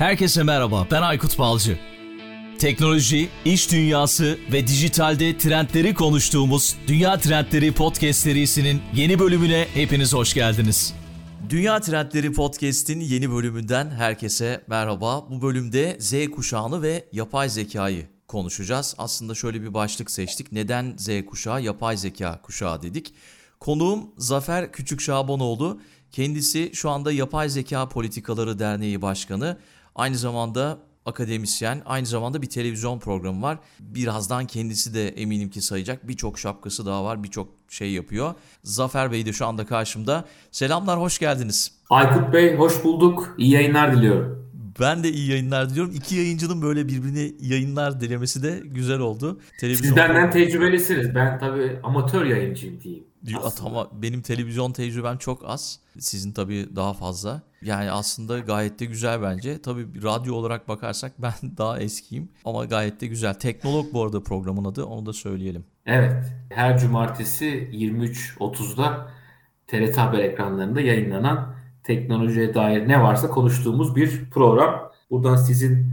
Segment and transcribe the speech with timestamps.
[0.00, 1.78] Herkese merhaba, ben Aykut Balcı.
[2.58, 10.34] Teknoloji, iş dünyası ve dijitalde trendleri konuştuğumuz Dünya Trendleri Podcast serisinin yeni bölümüne hepiniz hoş
[10.34, 10.94] geldiniz.
[11.50, 15.30] Dünya Trendleri Podcast'in yeni bölümünden herkese merhaba.
[15.30, 18.94] Bu bölümde Z kuşağını ve yapay zekayı konuşacağız.
[18.98, 20.52] Aslında şöyle bir başlık seçtik.
[20.52, 23.14] Neden Z kuşağı, yapay zeka kuşağı dedik.
[23.60, 25.80] Konuğum Zafer Küçük Şabanoğlu.
[26.12, 29.58] Kendisi şu anda Yapay Zeka Politikaları Derneği Başkanı.
[30.00, 33.58] Aynı zamanda akademisyen, aynı zamanda bir televizyon programı var.
[33.80, 36.08] Birazdan kendisi de eminim ki sayacak.
[36.08, 38.34] Birçok şapkası daha var, birçok şey yapıyor.
[38.64, 40.24] Zafer Bey de şu anda karşımda.
[40.50, 41.72] Selamlar, hoş geldiniz.
[41.90, 43.34] Aykut Bey, hoş bulduk.
[43.38, 44.50] İyi yayınlar diliyorum.
[44.80, 45.92] Ben de iyi yayınlar diliyorum.
[45.94, 49.40] İki yayıncının böyle birbirini yayınlar dilemesi de güzel oldu.
[49.60, 51.14] Televizyon Siz benden tecrübelisiniz.
[51.14, 53.04] Ben tabii amatör yayıncıyım diyeyim.
[53.64, 55.80] Ama benim televizyon tecrübem çok az.
[55.98, 57.42] Sizin tabii daha fazla.
[57.62, 59.62] Yani aslında gayet de güzel bence.
[59.62, 62.28] Tabii radyo olarak bakarsak ben daha eskiyim.
[62.44, 63.34] Ama gayet de güzel.
[63.34, 64.84] Teknolog bu arada programın adı.
[64.84, 65.64] Onu da söyleyelim.
[65.86, 66.24] Evet.
[66.50, 69.10] Her cumartesi 23.30'da
[69.66, 74.90] TRT Haber ekranlarında yayınlanan teknolojiye dair ne varsa konuştuğumuz bir program.
[75.10, 75.92] Buradan sizin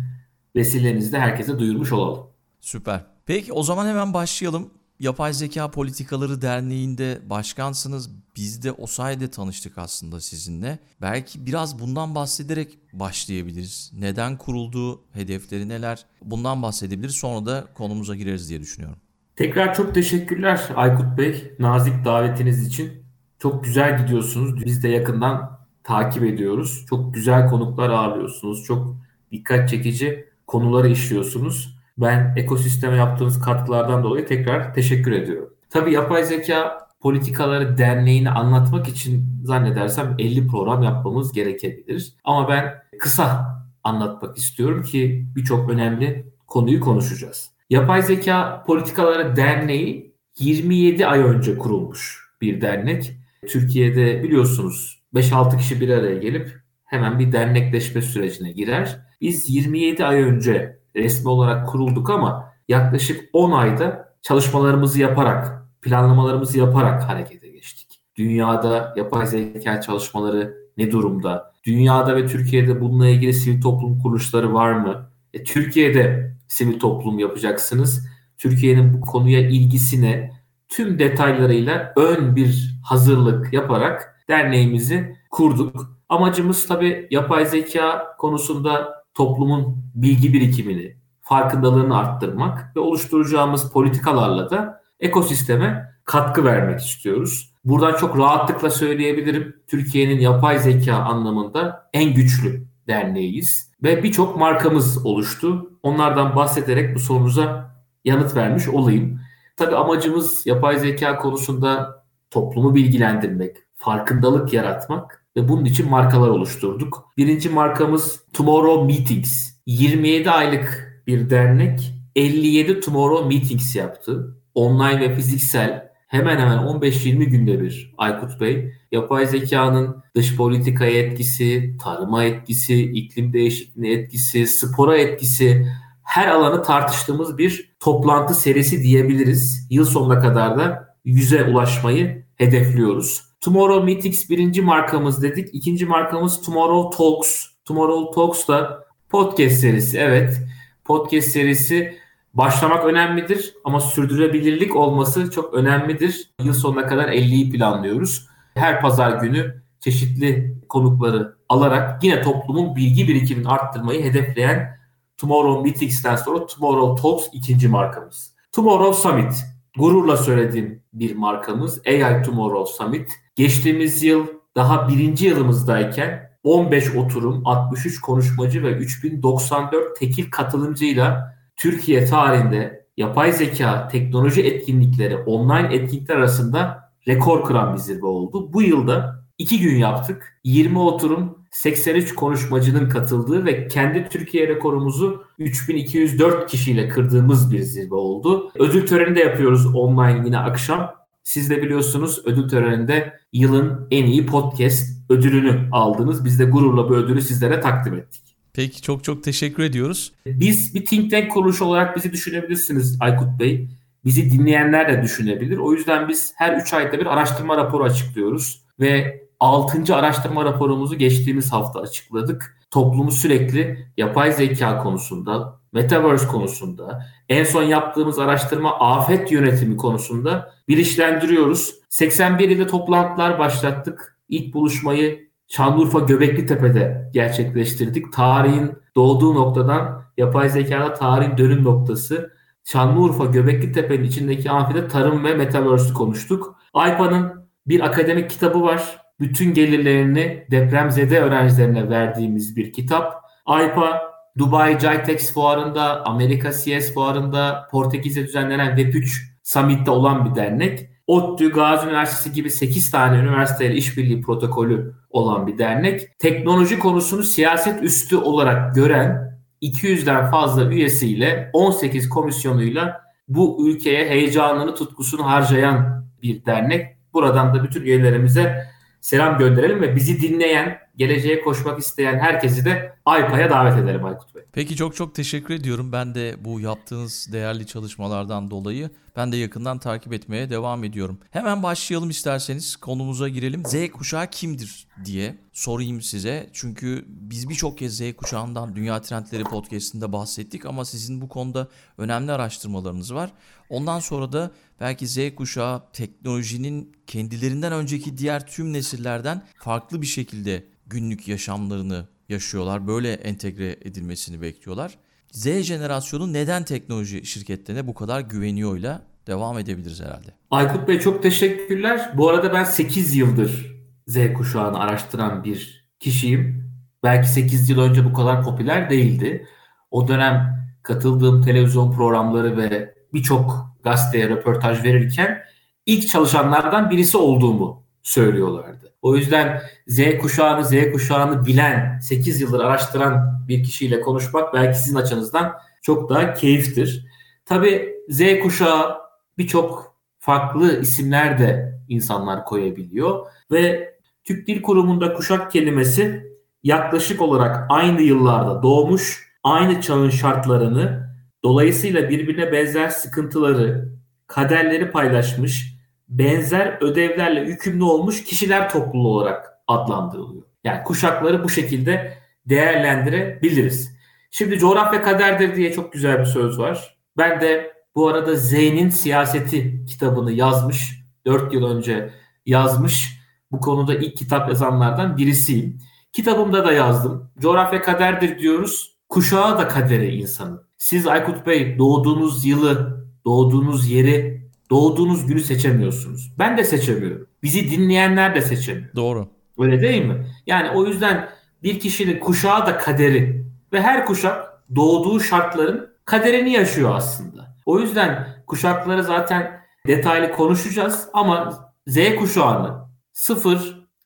[0.55, 2.27] vesilenizle herkese duyurmuş olalım.
[2.61, 3.05] Süper.
[3.25, 4.69] Peki o zaman hemen başlayalım.
[4.99, 8.09] Yapay Zeka Politikaları Derneği'nde başkansınız.
[8.35, 10.79] Biz de o sayede tanıştık aslında sizinle.
[11.01, 13.91] Belki biraz bundan bahsederek başlayabiliriz.
[13.99, 16.05] Neden kuruldu, hedefleri neler?
[16.21, 17.15] Bundan bahsedebiliriz.
[17.15, 18.97] Sonra da konumuza gireriz diye düşünüyorum.
[19.35, 21.53] Tekrar çok teşekkürler Aykut Bey.
[21.59, 22.91] Nazik davetiniz için.
[23.39, 24.65] Çok güzel gidiyorsunuz.
[24.65, 26.85] Biz de yakından takip ediyoruz.
[26.89, 28.63] Çok güzel konuklar ağırlıyorsunuz.
[28.63, 28.97] Çok
[29.31, 31.76] dikkat çekici konuları işliyorsunuz.
[31.97, 35.53] Ben ekosisteme yaptığınız katkılardan dolayı tekrar teşekkür ediyorum.
[35.69, 42.13] Tabii yapay zeka politikaları derneğini anlatmak için zannedersem 50 program yapmamız gerekebilir.
[42.23, 47.51] Ama ben kısa anlatmak istiyorum ki birçok önemli konuyu konuşacağız.
[47.69, 53.17] Yapay Zeka Politikaları Derneği 27 ay önce kurulmuş bir dernek.
[53.47, 58.99] Türkiye'de biliyorsunuz 5-6 kişi bir araya gelip hemen bir dernekleşme sürecine girer.
[59.21, 67.03] Biz 27 ay önce resmi olarak kurulduk ama yaklaşık 10 ayda çalışmalarımızı yaparak, planlamalarımızı yaparak
[67.03, 67.99] harekete geçtik.
[68.15, 71.51] Dünyada yapay zeka çalışmaları ne durumda?
[71.65, 75.09] Dünyada ve Türkiye'de bununla ilgili sivil toplum kuruluşları var mı?
[75.33, 78.07] E, Türkiye'de sivil toplum yapacaksınız.
[78.37, 80.31] Türkiye'nin bu konuya ilgisine
[80.69, 85.97] tüm detaylarıyla ön bir hazırlık yaparak derneğimizi kurduk.
[86.09, 95.93] Amacımız tabii yapay zeka konusunda toplumun bilgi birikimini, farkındalığını arttırmak ve oluşturacağımız politikalarla da ekosisteme
[96.03, 97.53] katkı vermek istiyoruz.
[97.65, 99.55] Buradan çok rahatlıkla söyleyebilirim.
[99.67, 105.71] Türkiye'nin yapay zeka anlamında en güçlü derneğiyiz ve birçok markamız oluştu.
[105.83, 109.21] Onlardan bahsederek bu sorunuza yanıt vermiş olayım.
[109.55, 117.05] Tabii amacımız yapay zeka konusunda toplumu bilgilendirmek, farkındalık yaratmak ve bunun için markalar oluşturduk.
[117.17, 119.31] Birinci markamız Tomorrow Meetings.
[119.65, 124.37] 27 aylık bir dernek 57 Tomorrow Meetings yaptı.
[124.55, 131.77] Online ve fiziksel hemen hemen 15-20 günde bir Aykut Bey yapay zekanın dış politikaya etkisi,
[131.83, 135.67] tarıma etkisi, iklim değişikliğine etkisi, spora etkisi
[136.03, 139.67] her alanı tartıştığımız bir toplantı serisi diyebiliriz.
[139.69, 143.26] Yıl sonuna kadar da yüze ulaşmayı hedefliyoruz.
[143.47, 145.49] Tomorrow Meetings birinci markamız dedik.
[145.53, 147.45] İkinci markamız Tomorrow Talks.
[147.65, 149.97] Tomorrow Talks da podcast serisi.
[149.97, 150.37] Evet
[150.85, 151.97] podcast serisi
[152.33, 156.31] başlamak önemlidir ama sürdürülebilirlik olması çok önemlidir.
[156.43, 158.27] Yıl sonuna kadar 50'yi planlıyoruz.
[158.55, 164.79] Her pazar günü çeşitli konukları alarak yine toplumun bilgi birikimini arttırmayı hedefleyen
[165.17, 168.33] Tomorrow Meetings'ten sonra Tomorrow Talks ikinci markamız.
[168.51, 173.11] Tomorrow Summit gururla söylediğim bir markamız AI Tomorrow Summit.
[173.35, 182.85] Geçtiğimiz yıl daha birinci yılımızdayken 15 oturum, 63 konuşmacı ve 3094 tekil katılımcıyla Türkiye tarihinde
[182.97, 188.53] yapay zeka teknoloji etkinlikleri, online etkinlikler arasında rekor kıran bir zirve oldu.
[188.53, 190.39] Bu yılda iki gün yaptık.
[190.43, 198.51] 20 oturum, 83 konuşmacının katıldığı ve kendi Türkiye rekorumuzu 3204 kişiyle kırdığımız bir zirve oldu.
[198.55, 200.91] Ödül töreni de yapıyoruz online yine akşam.
[201.23, 206.25] Siz de biliyorsunuz ödül töreninde yılın en iyi podcast ödülünü aldınız.
[206.25, 208.23] Biz de gururla bu ödülü sizlere takdim ettik.
[208.53, 210.11] Peki çok çok teşekkür ediyoruz.
[210.25, 213.69] Biz bir think tank kuruluşu olarak bizi düşünebilirsiniz Aykut Bey.
[214.05, 215.57] Bizi dinleyenler de düşünebilir.
[215.57, 218.61] O yüzden biz her 3 ayda bir araştırma raporu açıklıyoruz.
[218.79, 219.95] Ve 6.
[219.95, 222.57] araştırma raporumuzu geçtiğimiz hafta açıkladık.
[222.71, 231.75] toplumu sürekli yapay zeka konusunda, metaverse konusunda, en son yaptığımız araştırma afet yönetimi konusunda bilinçlendiriyoruz.
[231.89, 234.17] 81 ilde toplantılar başlattık.
[234.29, 238.13] İlk buluşmayı Şanlıurfa Göbekli Tepe'de gerçekleştirdik.
[238.13, 242.33] Tarihin doğduğu noktadan yapay zekada tarihin dönüm noktası.
[242.63, 246.55] Şanlıurfa Göbekli Tepe'nin içindeki amfide tarım ve metaverse konuştuk.
[246.73, 249.06] AYPA'nın bir akademik kitabı var.
[249.19, 253.13] Bütün gelirlerini depremzede öğrencilerine verdiğimiz bir kitap.
[253.45, 254.01] AYPA
[254.37, 259.07] Dubai JITEX fuarında, Amerika CS fuarında, Portekiz'de düzenlenen Web3
[259.43, 260.89] Summit'te olan bir dernek.
[261.07, 266.19] ODTÜ, Gazi Üniversitesi gibi 8 tane üniversiteyle işbirliği protokolü olan bir dernek.
[266.19, 275.25] Teknoloji konusunu siyaset üstü olarak gören 200'den fazla üyesiyle 18 komisyonuyla bu ülkeye heyecanını, tutkusunu
[275.25, 276.97] harcayan bir dernek.
[277.13, 278.67] Buradan da bütün üyelerimize
[279.01, 284.43] selam gönderelim ve bizi dinleyen, geleceğe koşmak isteyen herkesi de AYPA'ya davet edelim Aykut Bey.
[284.53, 285.91] Peki çok çok teşekkür ediyorum.
[285.91, 291.19] Ben de bu yaptığınız değerli çalışmalardan dolayı ben de yakından takip etmeye devam ediyorum.
[291.31, 293.65] Hemen başlayalım isterseniz konumuza girelim.
[293.65, 296.49] Z kuşağı kimdir diye sorayım size.
[296.53, 301.67] Çünkü biz birçok kez Z kuşağından Dünya Trendleri podcastinde bahsettik ama sizin bu konuda
[301.97, 303.29] önemli araştırmalarınız var.
[303.69, 310.63] Ondan sonra da belki Z kuşağı teknolojinin kendilerinden önceki diğer tüm nesillerden farklı bir şekilde
[310.87, 312.87] günlük yaşamlarını yaşıyorlar.
[312.87, 314.97] Böyle entegre edilmesini bekliyorlar.
[315.31, 320.33] Z jenerasyonu neden teknoloji şirketlerine bu kadar güveniyorla devam edebiliriz herhalde.
[320.51, 322.11] Aykut Bey çok teşekkürler.
[322.17, 323.77] Bu arada ben 8 yıldır
[324.07, 326.71] Z kuşağını araştıran bir kişiyim.
[327.03, 329.47] Belki 8 yıl önce bu kadar popüler değildi.
[329.91, 335.43] O dönem katıldığım televizyon programları ve birçok gazeteye röportaj verirken
[335.85, 338.93] ilk çalışanlardan birisi olduğumu söylüyorlardı.
[339.01, 344.95] O yüzden Z kuşağını, Z kuşağını bilen, 8 yıldır araştıran bir kişiyle konuşmak belki sizin
[344.95, 347.07] açınızdan çok daha keyiftir.
[347.45, 348.97] Tabii Z kuşağı
[349.37, 353.93] birçok farklı isimler de insanlar koyabiliyor ve
[354.23, 356.27] Türk Dil Kurumu'nda kuşak kelimesi
[356.63, 361.06] yaklaşık olarak aynı yıllarda doğmuş, aynı çağın şartlarını
[361.43, 363.89] dolayısıyla birbirine benzer sıkıntıları,
[364.27, 365.77] kaderleri paylaşmış,
[366.09, 370.43] benzer ödevlerle yükümlü olmuş kişiler topluluğu olarak adlandırılıyor.
[370.63, 373.97] Yani kuşakları bu şekilde değerlendirebiliriz.
[374.31, 376.97] Şimdi coğrafya kaderdir diye çok güzel bir söz var.
[377.17, 381.03] Ben de bu arada Zeyn'in Siyaseti kitabını yazmış.
[381.25, 382.13] 4 yıl önce
[382.45, 383.17] yazmış.
[383.51, 385.81] Bu konuda ilk kitap yazanlardan birisiyim.
[386.13, 387.31] Kitabımda da yazdım.
[387.39, 388.97] Coğrafya kaderdir diyoruz.
[389.09, 390.66] Kuşağı da kaderi insanın.
[390.77, 394.37] Siz Aykut Bey doğduğunuz yılı, doğduğunuz yeri
[394.69, 396.33] Doğduğunuz günü seçemiyorsunuz.
[396.39, 397.27] Ben de seçemiyorum.
[397.43, 398.95] Bizi dinleyenler de seçemiyor.
[398.95, 399.27] Doğru.
[399.59, 400.27] Öyle değil mi?
[400.47, 401.29] Yani o yüzden
[401.63, 407.55] bir kişinin kuşağı da kaderi ve her kuşak doğduğu şartların kaderini yaşıyor aslında.
[407.65, 412.87] O yüzden kuşakları zaten detaylı konuşacağız ama Z kuşağını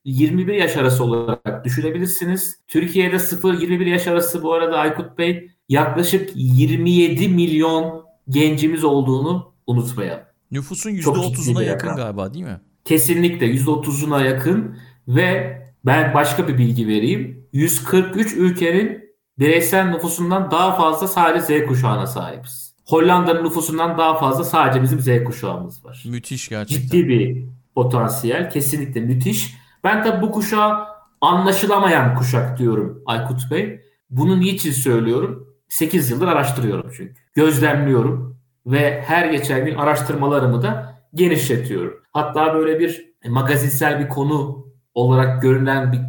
[0.05, 2.59] 0-21 yaş arası olarak düşünebilirsiniz.
[2.67, 10.23] Türkiye'de 0-21 yaş arası bu arada Aykut Bey yaklaşık 27 milyon gencimiz olduğunu unutmayalım.
[10.51, 11.97] Nüfusun %30'una yakın rakam.
[11.97, 12.61] galiba değil mi?
[12.85, 14.77] Kesinlikle %30'una yakın
[15.07, 17.47] ve ben başka bir bilgi vereyim.
[17.53, 22.75] 143 ülkenin bireysel nüfusundan daha fazla sadece Z kuşağına sahibiz.
[22.85, 26.03] Hollanda'nın nüfusundan daha fazla sadece bizim Z kuşağımız var.
[26.07, 26.83] Müthiş gerçekten.
[26.83, 28.49] Ciddi bir potansiyel.
[28.49, 29.60] Kesinlikle müthiş.
[29.83, 30.87] Ben de bu kuşağa
[31.21, 33.81] anlaşılamayan kuşak diyorum Aykut Bey.
[34.09, 35.47] Bunu niçin söylüyorum?
[35.69, 37.15] 8 yıldır araştırıyorum çünkü.
[37.33, 41.93] Gözlemliyorum ve her geçen gün araştırmalarımı da genişletiyorum.
[42.11, 45.99] Hatta böyle bir magazinsel bir konu olarak görünen bir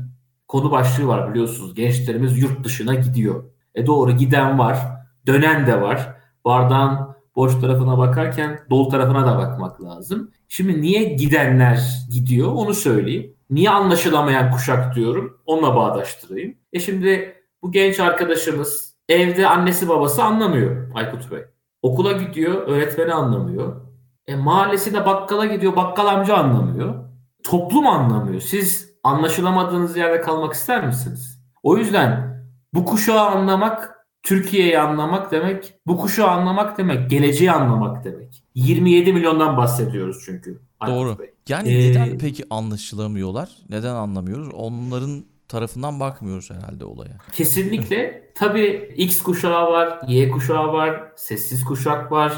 [0.48, 1.74] konu başlığı var biliyorsunuz.
[1.74, 3.44] Gençlerimiz yurt dışına gidiyor.
[3.74, 4.78] E doğru giden var,
[5.26, 6.16] dönen de var.
[6.44, 6.98] Bardağın
[7.36, 10.30] boş tarafına bakarken dolu tarafına da bakmak lazım.
[10.48, 11.80] Şimdi niye gidenler
[12.12, 13.34] gidiyor onu söyleyeyim.
[13.52, 16.54] Niye anlaşılamayan kuşak diyorum onunla bağdaştırayım.
[16.72, 21.42] E şimdi bu genç arkadaşımız evde annesi babası anlamıyor Aykut Bey.
[21.82, 23.80] Okula gidiyor, öğretmeni anlamıyor.
[24.26, 26.94] E, mahallesinde bakkala gidiyor, bakkal amca anlamıyor.
[27.44, 28.40] Toplum anlamıyor.
[28.40, 31.42] Siz anlaşılamadığınız yerde kalmak ister misiniz?
[31.62, 32.42] O yüzden
[32.74, 38.41] bu kuşağı anlamak, Türkiye'yi anlamak demek, bu kuşağı anlamak demek, geleceği anlamak demek.
[38.54, 40.60] 27 milyondan bahsediyoruz çünkü.
[40.86, 41.16] Doğru.
[41.48, 43.50] Yani ee, neden peki anlaşılamıyorlar?
[43.68, 44.48] Neden anlamıyoruz?
[44.54, 47.18] Onların tarafından bakmıyoruz herhalde olaya.
[47.32, 48.32] Kesinlikle.
[48.34, 52.32] Tabii X kuşağı var, Y kuşağı var, sessiz kuşak var,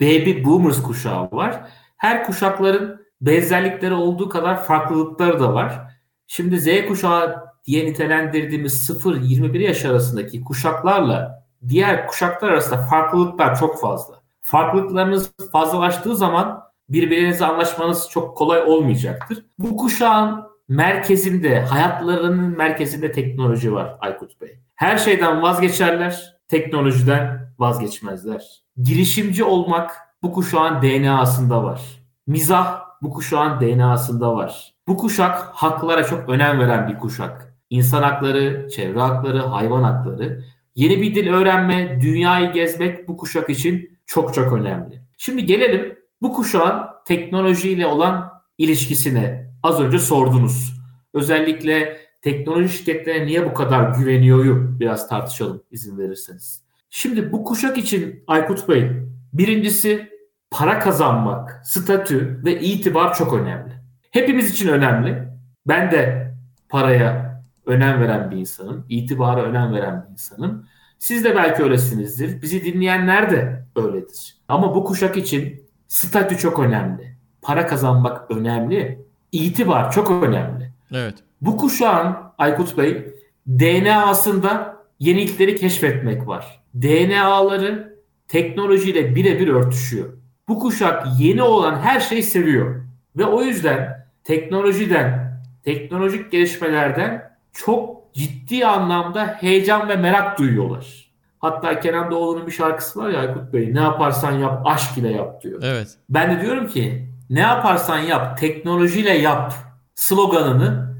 [0.00, 1.68] baby boomers kuşağı var.
[1.96, 5.80] Her kuşakların benzerlikleri olduğu kadar farklılıkları da var.
[6.26, 14.23] Şimdi Z kuşağı diye nitelendirdiğimiz 0-21 yaş arasındaki kuşaklarla diğer kuşaklar arasında farklılıklar çok fazla.
[14.44, 19.46] Farklılıklarınız fazlalaştığı zaman birbirinize anlaşmanız çok kolay olmayacaktır.
[19.58, 24.58] Bu kuşağın merkezinde, hayatlarının merkezinde teknoloji var Aykut Bey.
[24.74, 28.44] Her şeyden vazgeçerler, teknolojiden vazgeçmezler.
[28.82, 31.80] Girişimci olmak bu kuşağın DNA'sında var.
[32.26, 34.74] Mizah bu kuşağın DNA'sında var.
[34.88, 37.54] Bu kuşak haklara çok önem veren bir kuşak.
[37.70, 40.44] İnsan hakları, çevre hakları, hayvan hakları.
[40.74, 45.02] Yeni bir dil öğrenme, dünyayı gezmek bu kuşak için çok çok önemli.
[45.18, 49.50] Şimdi gelelim bu kuşağın teknolojiyle olan ilişkisine.
[49.62, 50.74] Az önce sordunuz.
[51.14, 56.64] Özellikle teknoloji şirketlerine niye bu kadar güveniyoryu biraz tartışalım izin verirseniz.
[56.90, 58.90] Şimdi bu kuşak için Aykut Bey
[59.32, 60.08] birincisi
[60.50, 63.72] para kazanmak, statü ve itibar çok önemli.
[64.10, 65.28] Hepimiz için önemli.
[65.66, 66.34] Ben de
[66.68, 68.86] paraya önem veren bir insanım.
[68.88, 70.66] itibara önem veren bir insanım.
[71.04, 72.42] Siz de belki öylesinizdir.
[72.42, 74.36] Bizi dinleyenler de öyledir.
[74.48, 77.16] Ama bu kuşak için statü çok önemli.
[77.42, 79.04] Para kazanmak önemli.
[79.32, 80.70] İtibar çok önemli.
[80.92, 81.14] Evet.
[81.40, 83.14] Bu kuşağın Aykut Bey
[83.48, 86.60] DNA'sında yenilikleri keşfetmek var.
[86.74, 90.12] DNA'ları teknolojiyle birebir örtüşüyor.
[90.48, 92.84] Bu kuşak yeni olan her şeyi seviyor.
[93.16, 101.04] Ve o yüzden teknolojiden, teknolojik gelişmelerden çok ciddi anlamda heyecan ve merak duyuyorlar.
[101.38, 105.42] Hatta Kenan Doğulu'nun bir şarkısı var ya Aykut Bey ne yaparsan yap aşk ile yap
[105.42, 105.60] diyor.
[105.64, 105.88] Evet.
[106.10, 109.54] Ben de diyorum ki ne yaparsan yap teknolojiyle yap
[109.94, 110.94] sloganını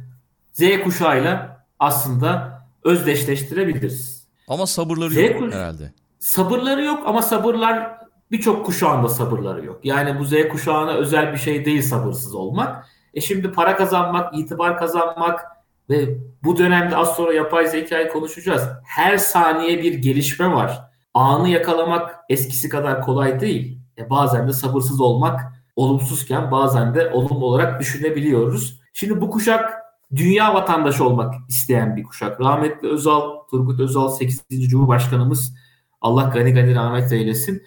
[0.52, 4.26] Z kuşağıyla aslında özdeşleştirebiliriz.
[4.48, 5.92] Ama sabırları yok kuş- herhalde.
[6.18, 7.90] Sabırları yok ama sabırlar
[8.30, 9.80] birçok kuşağında sabırları yok.
[9.84, 12.86] Yani bu Z kuşağına özel bir şey değil sabırsız olmak.
[13.14, 15.40] E şimdi para kazanmak, itibar kazanmak
[15.90, 18.62] ve bu dönemde az sonra yapay zekayı konuşacağız.
[18.84, 20.90] Her saniye bir gelişme var.
[21.14, 23.78] Anı yakalamak eskisi kadar kolay değil.
[23.98, 25.40] E bazen de sabırsız olmak
[25.76, 28.80] olumsuzken bazen de olumlu olarak düşünebiliyoruz.
[28.92, 29.74] Şimdi bu kuşak
[30.16, 32.40] dünya vatandaşı olmak isteyen bir kuşak.
[32.40, 34.70] Rahmetli Özal, Turgut Özal 8.
[34.70, 35.54] Cumhurbaşkanımız
[36.00, 37.62] Allah gani gani rahmet eylesin.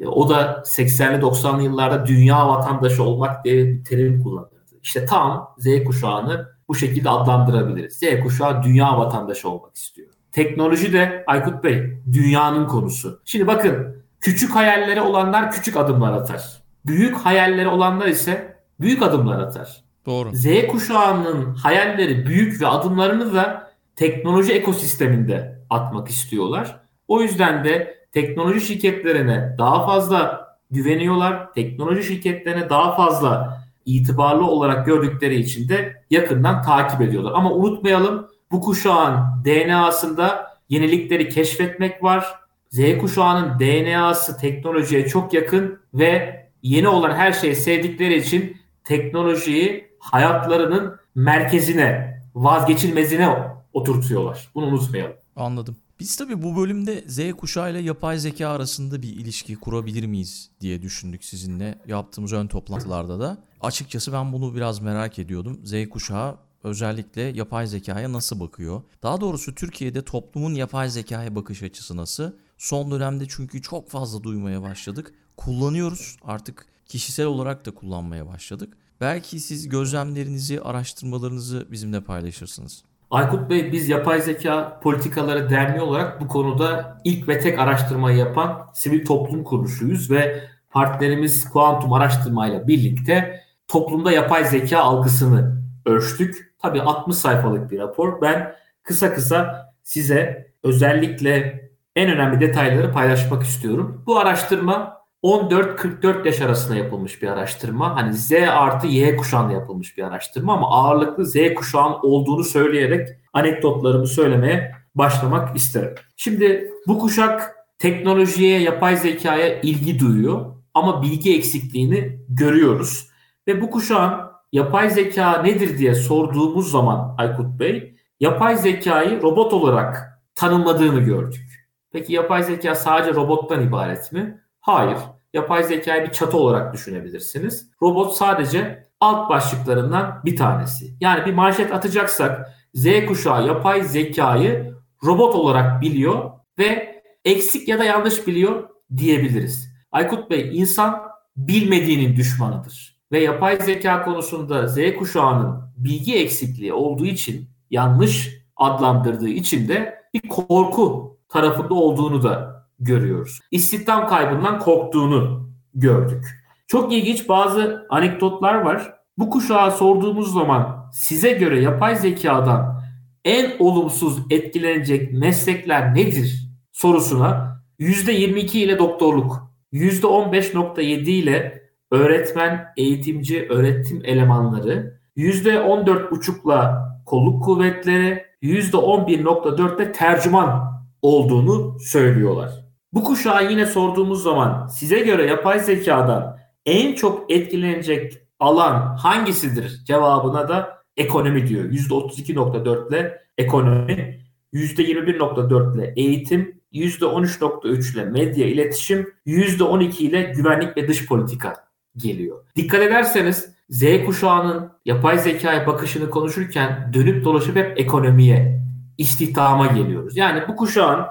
[0.00, 4.74] E, o da 80'li 90'lı yıllarda dünya vatandaşı olmak diye bir terim kullanırdı.
[4.82, 7.98] İşte tam Z kuşağını bu şekilde adlandırabiliriz.
[7.98, 10.08] Z kuşağı dünya vatandaşı olmak istiyor.
[10.32, 13.20] Teknoloji de Aykut Bey dünyanın konusu.
[13.24, 16.62] Şimdi bakın küçük hayalleri olanlar küçük adımlar atar.
[16.86, 19.84] Büyük hayalleri olanlar ise büyük adımlar atar.
[20.06, 20.30] Doğru.
[20.32, 26.80] Z kuşağının hayalleri büyük ve adımlarını da teknoloji ekosisteminde atmak istiyorlar.
[27.08, 31.52] O yüzden de teknoloji şirketlerine daha fazla güveniyorlar.
[31.52, 33.57] Teknoloji şirketlerine daha fazla
[33.88, 37.32] itibarlı olarak gördükleri için de yakından takip ediyorlar.
[37.34, 42.26] Ama unutmayalım bu kuşağın DNA'sında yenilikleri keşfetmek var.
[42.70, 50.96] Z kuşağının DNA'sı teknolojiye çok yakın ve yeni olan her şeyi sevdikleri için teknolojiyi hayatlarının
[51.14, 53.28] merkezine, vazgeçilmezine
[53.72, 54.50] oturtuyorlar.
[54.54, 55.16] Bunu unutmayalım.
[55.36, 55.76] Anladım.
[56.00, 60.82] Biz tabii bu bölümde Z kuşağı ile yapay zeka arasında bir ilişki kurabilir miyiz diye
[60.82, 63.38] düşündük sizinle yaptığımız ön toplantılarda da.
[63.60, 65.60] Açıkçası ben bunu biraz merak ediyordum.
[65.64, 68.82] Z kuşağı özellikle yapay zekaya nasıl bakıyor?
[69.02, 72.32] Daha doğrusu Türkiye'de toplumun yapay zekaya bakış açısı nasıl?
[72.58, 75.14] Son dönemde çünkü çok fazla duymaya başladık.
[75.36, 78.76] Kullanıyoruz artık kişisel olarak da kullanmaya başladık.
[79.00, 82.84] Belki siz gözlemlerinizi, araştırmalarınızı bizimle paylaşırsınız.
[83.10, 88.70] Aykut Bey biz Yapay Zeka Politikaları Derneği olarak bu konuda ilk ve tek araştırmayı yapan
[88.74, 96.54] sivil toplum kuruluşuyuz ve partnerimiz Kuantum Araştırma birlikte toplumda yapay zeka algısını ölçtük.
[96.58, 98.20] Tabii 60 sayfalık bir rapor.
[98.22, 101.60] Ben kısa kısa size özellikle
[101.96, 104.02] en önemli detayları paylaşmak istiyorum.
[104.06, 107.96] Bu araştırma 14-44 yaş arasında yapılmış bir araştırma.
[107.96, 114.06] Hani Z artı Y kuşağında yapılmış bir araştırma ama ağırlıklı Z kuşağın olduğunu söyleyerek anekdotlarımı
[114.06, 115.94] söylemeye başlamak isterim.
[116.16, 123.07] Şimdi bu kuşak teknolojiye, yapay zekaya ilgi duyuyor ama bilgi eksikliğini görüyoruz.
[123.48, 124.20] Ve bu kuşağın
[124.52, 131.68] yapay zeka nedir diye sorduğumuz zaman Aykut Bey, yapay zekayı robot olarak tanımladığını gördük.
[131.92, 134.40] Peki yapay zeka sadece robottan ibaret mi?
[134.60, 134.98] Hayır.
[135.32, 137.70] Yapay zekayı bir çatı olarak düşünebilirsiniz.
[137.82, 140.96] Robot sadece alt başlıklarından bir tanesi.
[141.00, 144.74] Yani bir manşet atacaksak Z kuşağı yapay zekayı
[145.04, 149.68] robot olarak biliyor ve eksik ya da yanlış biliyor diyebiliriz.
[149.92, 151.02] Aykut Bey insan
[151.36, 152.97] bilmediğinin düşmanıdır.
[153.12, 160.28] Ve yapay zeka konusunda Z kuşağının bilgi eksikliği olduğu için yanlış adlandırdığı için de bir
[160.28, 163.40] korku tarafında olduğunu da görüyoruz.
[163.50, 166.24] İstihdam kaybından korktuğunu gördük.
[166.66, 168.94] Çok ilginç bazı anekdotlar var.
[169.18, 172.82] Bu kuşağa sorduğumuz zaman size göre yapay zekadan
[173.24, 184.98] en olumsuz etkilenecek meslekler nedir sorusuna %22 ile doktorluk, %15.7 ile öğretmen, eğitimci, öğretim elemanları,
[185.16, 192.50] %14.5'la kolluk kuvvetleri, %11.4 ile tercüman olduğunu söylüyorlar.
[192.92, 200.48] Bu kuşağı yine sorduğumuz zaman size göre yapay zekadan en çok etkilenecek alan hangisidir cevabına
[200.48, 201.64] da ekonomi diyor.
[201.64, 204.20] %32.4 ile ekonomi,
[204.52, 212.44] %21.4 ile eğitim, %13.3 ile medya iletişim, %12 ile güvenlik ve dış politika geliyor.
[212.56, 218.62] Dikkat ederseniz Z kuşağının yapay zekaya bakışını konuşurken dönüp dolaşıp hep ekonomiye,
[218.98, 220.16] istihdama geliyoruz.
[220.16, 221.06] Yani bu kuşağın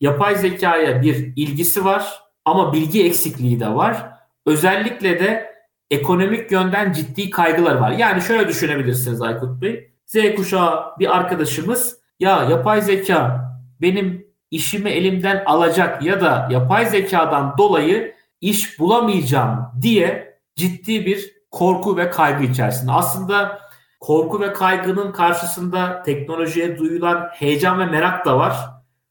[0.00, 4.10] yapay zekaya bir ilgisi var ama bilgi eksikliği de var.
[4.46, 5.54] Özellikle de
[5.90, 7.90] ekonomik yönden ciddi kaygılar var.
[7.90, 9.90] Yani şöyle düşünebilirsiniz Aykut Bey.
[10.06, 13.50] Z kuşağı bir arkadaşımız ya yapay zeka
[13.80, 18.13] benim işimi elimden alacak ya da yapay zekadan dolayı
[18.44, 22.92] iş bulamayacağım diye ciddi bir korku ve kaygı içerisinde.
[22.92, 23.60] Aslında
[24.00, 28.56] korku ve kaygının karşısında teknolojiye duyulan heyecan ve merak da var.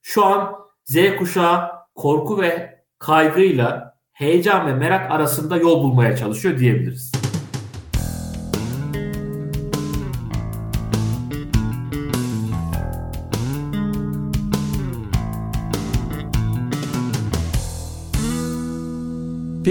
[0.02, 7.23] Şu an Z kuşağı korku ve kaygıyla heyecan ve merak arasında yol bulmaya çalışıyor diyebiliriz.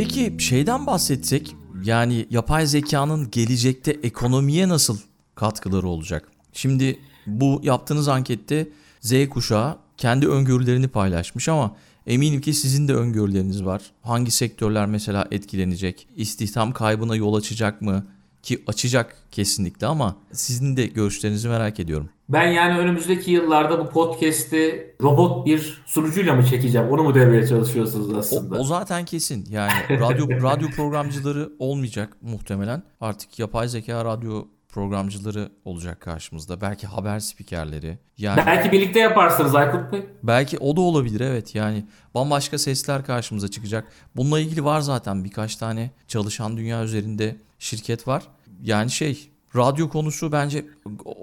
[0.03, 4.99] Peki şeyden bahsetsek yani yapay zekanın gelecekte ekonomiye nasıl
[5.35, 6.29] katkıları olacak?
[6.53, 8.69] Şimdi bu yaptığınız ankette
[9.01, 13.83] Z kuşağı kendi öngörülerini paylaşmış ama eminim ki sizin de öngörüleriniz var.
[14.03, 16.09] Hangi sektörler mesela etkilenecek?
[16.17, 18.07] İstihdam kaybına yol açacak mı?
[18.43, 22.09] Ki açacak kesinlikle ama sizin de görüşlerinizi merak ediyorum.
[22.29, 26.89] Ben yani önümüzdeki yıllarda bu podcast'i robot bir sunucuyla mı çekeceğim?
[26.89, 28.57] Onu mu demeye çalışıyorsunuz aslında?
[28.57, 29.47] O, o zaten kesin.
[29.51, 32.83] Yani radyo radyo programcıları olmayacak muhtemelen.
[33.01, 36.61] Artık yapay zeka radyo programcıları olacak karşımızda.
[36.61, 37.99] Belki haber spikerleri.
[38.19, 40.07] Yani belki birlikte yaparsınız Aykut Bey.
[40.23, 41.55] Belki o da olabilir evet.
[41.55, 43.89] Yani bambaşka sesler karşımıza çıkacak.
[44.17, 48.23] Bununla ilgili var zaten birkaç tane çalışan dünya üzerinde şirket var.
[48.63, 50.65] Yani şey radyo konusu bence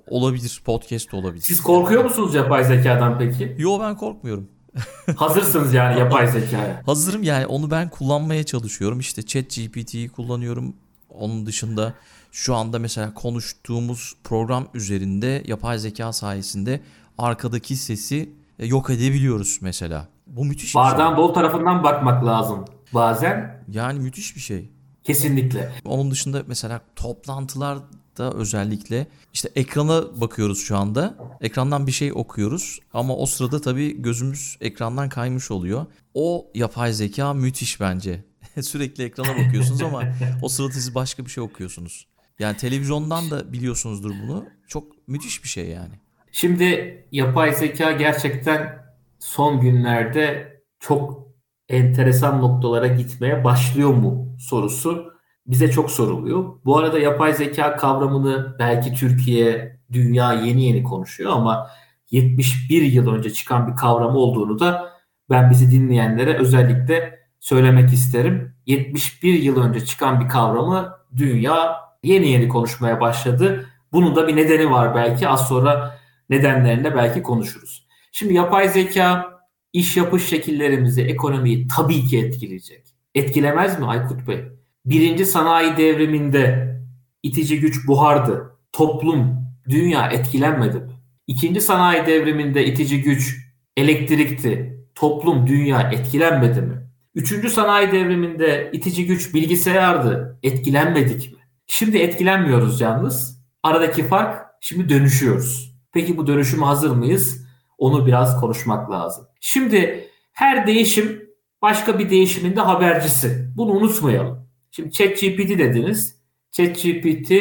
[0.07, 0.61] olabilir.
[0.65, 1.43] Podcast olabilir.
[1.43, 3.55] Siz korkuyor musunuz yapay zekadan peki?
[3.57, 4.49] Yo ben korkmuyorum.
[5.15, 6.81] Hazırsınız yani yapay zekaya.
[6.85, 8.99] Hazırım yani onu ben kullanmaya çalışıyorum.
[8.99, 10.75] İşte chat GPT'yi kullanıyorum.
[11.09, 11.93] Onun dışında
[12.31, 16.81] şu anda mesela konuştuğumuz program üzerinde yapay zeka sayesinde
[17.17, 20.07] arkadaki sesi e, yok edebiliyoruz mesela.
[20.27, 20.99] Bu müthiş bir şey.
[21.17, 23.63] dolu tarafından bakmak lazım bazen.
[23.67, 24.69] Yani müthiş bir şey.
[25.03, 25.71] Kesinlikle.
[25.85, 31.17] Onun dışında mesela toplantılarda özellikle işte ekrana bakıyoruz şu anda.
[31.41, 35.85] Ekrandan bir şey okuyoruz ama o sırada tabii gözümüz ekrandan kaymış oluyor.
[36.13, 38.23] O yapay zeka müthiş bence.
[38.61, 40.03] Sürekli ekrana bakıyorsunuz ama
[40.41, 42.07] o sırada siz başka bir şey okuyorsunuz.
[42.39, 44.45] Yani televizyondan da biliyorsunuzdur bunu.
[44.67, 45.93] Çok müthiş bir şey yani.
[46.31, 48.85] Şimdi yapay zeka gerçekten
[49.19, 51.27] son günlerde çok
[51.69, 55.13] enteresan noktalara gitmeye başlıyor mu sorusu
[55.47, 56.59] bize çok soruluyor.
[56.65, 61.69] Bu arada yapay zeka kavramını belki Türkiye, dünya yeni yeni konuşuyor ama
[62.11, 64.93] 71 yıl önce çıkan bir kavram olduğunu da
[65.29, 68.55] ben bizi dinleyenlere özellikle söylemek isterim.
[68.65, 73.69] 71 yıl önce çıkan bir kavramı dünya yeni yeni konuşmaya başladı.
[73.93, 75.27] Bunun da bir nedeni var belki.
[75.27, 77.87] Az sonra nedenlerinde belki konuşuruz.
[78.11, 79.39] Şimdi yapay zeka
[79.73, 82.83] iş yapış şekillerimizi, ekonomiyi tabii ki etkileyecek.
[83.15, 84.43] Etkilemez mi Aykut Bey?
[84.85, 86.75] Birinci sanayi devriminde
[87.23, 88.51] itici güç buhardı.
[88.71, 90.91] Toplum, dünya etkilenmedi mi?
[91.27, 93.37] İkinci sanayi devriminde itici güç
[93.77, 94.79] elektrikti.
[94.95, 96.75] Toplum, dünya etkilenmedi mi?
[97.15, 100.39] Üçüncü sanayi devriminde itici güç bilgisayardı.
[100.43, 101.38] Etkilenmedik mi?
[101.71, 103.43] Şimdi etkilenmiyoruz yalnız.
[103.63, 105.75] Aradaki fark şimdi dönüşüyoruz.
[105.93, 107.45] Peki bu dönüşüme hazır mıyız?
[107.77, 109.27] Onu biraz konuşmak lazım.
[109.39, 111.29] Şimdi her değişim
[111.61, 113.51] başka bir değişimin de habercisi.
[113.57, 114.47] Bunu unutmayalım.
[114.71, 116.19] Şimdi ChatGPT dediniz.
[116.51, 117.31] ChatGPT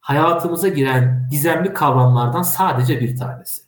[0.00, 3.62] hayatımıza giren gizemli kavramlardan sadece bir tanesi.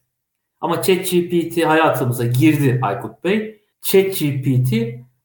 [0.60, 3.60] Ama ChatGPT hayatımıza girdi Aykut Bey.
[3.82, 4.74] ChatGPT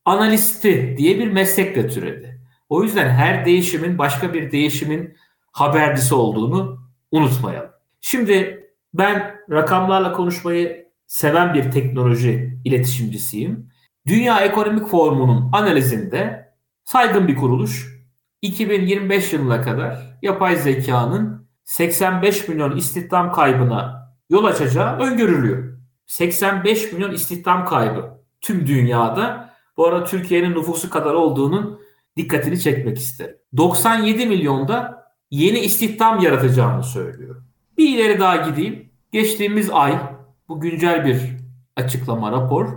[0.06, 2.29] analisti diye bir meslekle türedi.
[2.70, 5.18] O yüzden her değişimin başka bir değişimin
[5.52, 6.80] habercisi olduğunu
[7.12, 7.70] unutmayalım.
[8.02, 13.70] Şimdi ben rakamlarla konuşmayı seven bir teknoloji iletişimcisiyim.
[14.08, 16.50] Dünya Ekonomik Forumu'nun analizinde
[16.84, 18.00] saygın bir kuruluş
[18.42, 25.80] 2025 yılına kadar yapay zekanın 85 milyon istihdam kaybına yol açacağı öngörülüyor.
[26.06, 29.54] 85 milyon istihdam kaybı tüm dünyada.
[29.78, 31.80] Bu arada Türkiye'nin nüfusu kadar olduğunun
[32.20, 33.36] dikkatini çekmek isterim.
[33.58, 37.44] 97 milyonda yeni istihdam yaratacağını söylüyor.
[37.78, 38.90] Bir ileri daha gideyim.
[39.12, 40.00] Geçtiğimiz ay
[40.48, 41.22] bu güncel bir
[41.76, 42.68] açıklama rapor.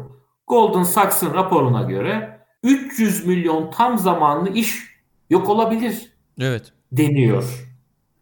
[0.46, 4.78] Golden Sachs'ın raporuna göre 300 milyon tam zamanlı iş
[5.31, 6.12] yok olabilir.
[6.40, 6.72] Evet.
[6.92, 7.68] Deniyor.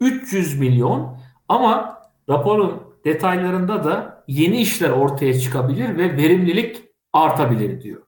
[0.00, 8.02] 300 milyon ama raporun detaylarında da yeni işler ortaya çıkabilir ve verimlilik artabilir diyor.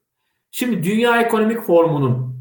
[0.51, 2.32] Şimdi Dünya Ekonomik Forumu'nun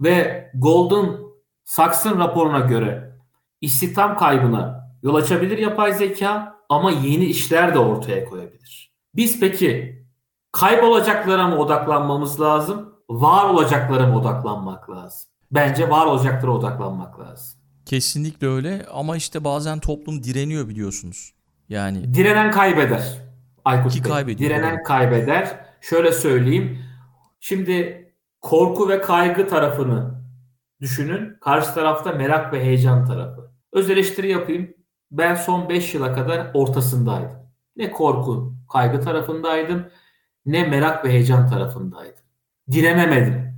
[0.00, 1.16] ve Golden
[1.64, 3.18] Sachs'ın raporuna göre
[3.60, 8.94] istihdam kaybına yol açabilir yapay zeka ama yeni işler de ortaya koyabilir.
[9.14, 10.02] Biz peki
[10.52, 15.30] kaybolacaklara mı odaklanmamız lazım, var olacaklara mı odaklanmak lazım?
[15.50, 17.60] Bence var olacaklara odaklanmak lazım.
[17.86, 21.34] Kesinlikle öyle ama işte bazen toplum direniyor biliyorsunuz.
[21.68, 23.18] Yani direnen kaybeder.
[23.64, 24.38] Aykut Ki Bey.
[24.38, 25.60] Direnen kaybeder.
[25.80, 26.78] Şöyle söyleyeyim.
[27.40, 28.03] Şimdi
[28.44, 30.14] korku ve kaygı tarafını
[30.80, 31.36] düşünün.
[31.40, 33.50] Karşı tarafta merak ve heyecan tarafı.
[33.72, 34.74] Öz eleştiri yapayım.
[35.10, 37.36] Ben son 5 yıla kadar ortasındaydım.
[37.76, 39.86] Ne korku, kaygı tarafındaydım
[40.46, 42.24] ne merak ve heyecan tarafındaydım.
[42.72, 43.54] Direnemedim.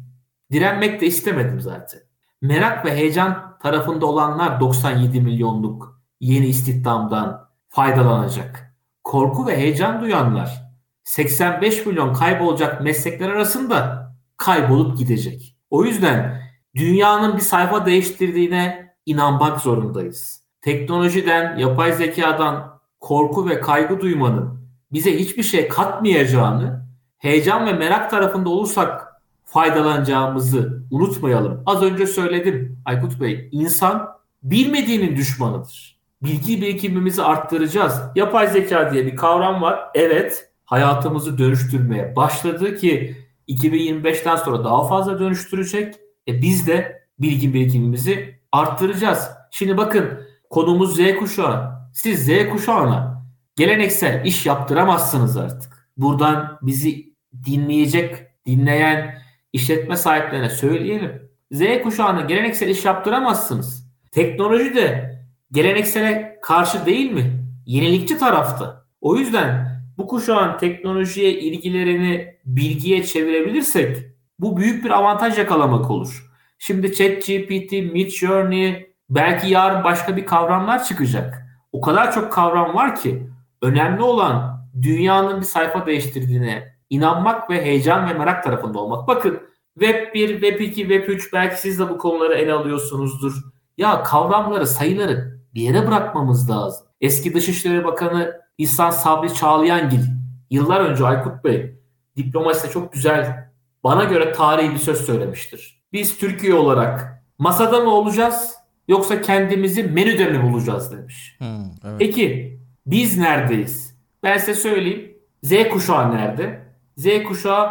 [0.53, 2.01] Direnmek de istemedim zaten.
[2.42, 8.77] Merak ve heyecan tarafında olanlar 97 milyonluk yeni istihdamdan faydalanacak.
[9.05, 10.62] Korku ve heyecan duyanlar
[11.05, 14.06] 85 milyon kaybolacak meslekler arasında
[14.37, 15.57] kaybolup gidecek.
[15.70, 16.42] O yüzden
[16.75, 20.42] dünyanın bir sayfa değiştirdiğine inanmak zorundayız.
[20.62, 24.61] Teknolojiden, yapay zekadan korku ve kaygı duymanın
[24.92, 26.87] bize hiçbir şey katmayacağını,
[27.18, 29.07] heyecan ve merak tarafında olursak
[29.44, 31.62] faydalanacağımızı unutmayalım.
[31.66, 34.09] Az önce söyledim Aykut Bey, insan
[34.42, 35.96] bilmediğinin düşmanıdır.
[36.22, 38.01] Bilgi birikimimizi arttıracağız.
[38.14, 39.81] Yapay zeka diye bir kavram var.
[39.94, 43.16] Evet, hayatımızı dönüştürmeye başladı ki
[43.48, 45.94] 2025'ten sonra daha fazla dönüştürecek.
[46.28, 49.28] E biz de bilgi birikimimizi arttıracağız.
[49.50, 51.72] Şimdi bakın konumuz Z kuşağı.
[51.94, 55.88] Siz Z kuşağına geleneksel iş yaptıramazsınız artık.
[55.96, 57.14] Buradan bizi
[57.46, 61.30] dinleyecek, dinleyen işletme sahiplerine söyleyelim.
[61.52, 63.87] Z kuşağına geleneksel iş yaptıramazsınız.
[64.12, 65.16] Teknoloji de
[65.52, 67.44] geleneksele karşı değil mi?
[67.66, 68.87] Yenilikçi tarafta.
[69.00, 73.96] O yüzden bu kuşağın teknolojiye ilgilerini bilgiye çevirebilirsek
[74.38, 76.30] bu büyük bir avantaj yakalamak olur.
[76.59, 81.46] Şimdi ChatGPT, Midjourney, belki yarın başka bir kavramlar çıkacak.
[81.72, 83.26] O kadar çok kavram var ki
[83.62, 89.09] önemli olan dünyanın bir sayfa değiştirdiğine inanmak ve heyecan ve merak tarafında olmak.
[89.09, 89.40] Bakın
[89.78, 93.35] Web 1, Web 2, Web 3 belki siz de bu konuları ele alıyorsunuzdur.
[93.78, 96.87] Ya kavramları, sayıları bir yere bırakmamız lazım.
[97.00, 100.03] Eski Dışişleri Bakanı İhsan Sabri Çağlayangil
[100.51, 101.77] yıllar önce Aykut Bey
[102.16, 103.51] diplomaside çok güzel
[103.85, 105.83] bana göre tarihi bir söz söylemiştir.
[105.92, 108.55] Biz Türkiye olarak masada mı olacağız
[108.88, 111.37] yoksa kendimizi menüde mi bulacağız demiş.
[111.38, 111.97] Hmm, evet.
[111.99, 113.97] Peki biz neredeyiz?
[114.23, 115.19] Ben size söyleyeyim.
[115.42, 116.66] Z kuşağı nerede?
[116.97, 117.71] Z kuşağı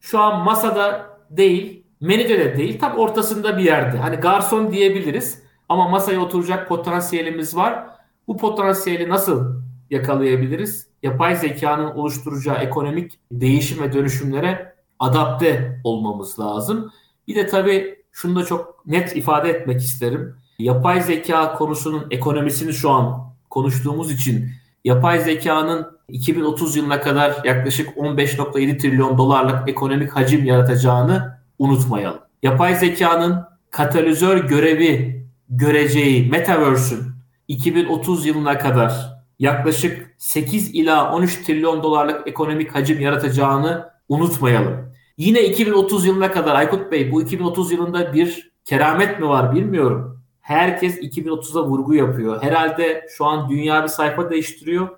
[0.00, 3.98] şu an masada değil, menüde de değil, tam ortasında bir yerde.
[3.98, 7.86] Hani garson diyebiliriz ama masaya oturacak potansiyelimiz var.
[8.28, 10.86] Bu potansiyeli nasıl yakalayabiliriz?
[11.02, 16.92] Yapay zekanın oluşturacağı ekonomik değişim ve dönüşümlere adapte olmamız lazım.
[17.28, 20.34] Bir de tabii şunu da çok net ifade etmek isterim.
[20.58, 24.50] Yapay zeka konusunun ekonomisini şu an konuştuğumuz için
[24.84, 32.20] yapay zekanın 2030 yılına kadar yaklaşık 15.7 trilyon dolarlık ekonomik hacim yaratacağını unutmayalım.
[32.42, 37.02] Yapay zekanın katalizör görevi göreceği Metaverse'ün
[37.48, 44.92] 2030 yılına kadar yaklaşık 8 ila 13 trilyon dolarlık ekonomik hacim yaratacağını unutmayalım.
[45.18, 50.22] Yine 2030 yılına kadar Aykut Bey bu 2030 yılında bir keramet mi var bilmiyorum.
[50.40, 52.42] Herkes 2030'a vurgu yapıyor.
[52.42, 54.88] Herhalde şu an dünya bir sayfa değiştiriyor.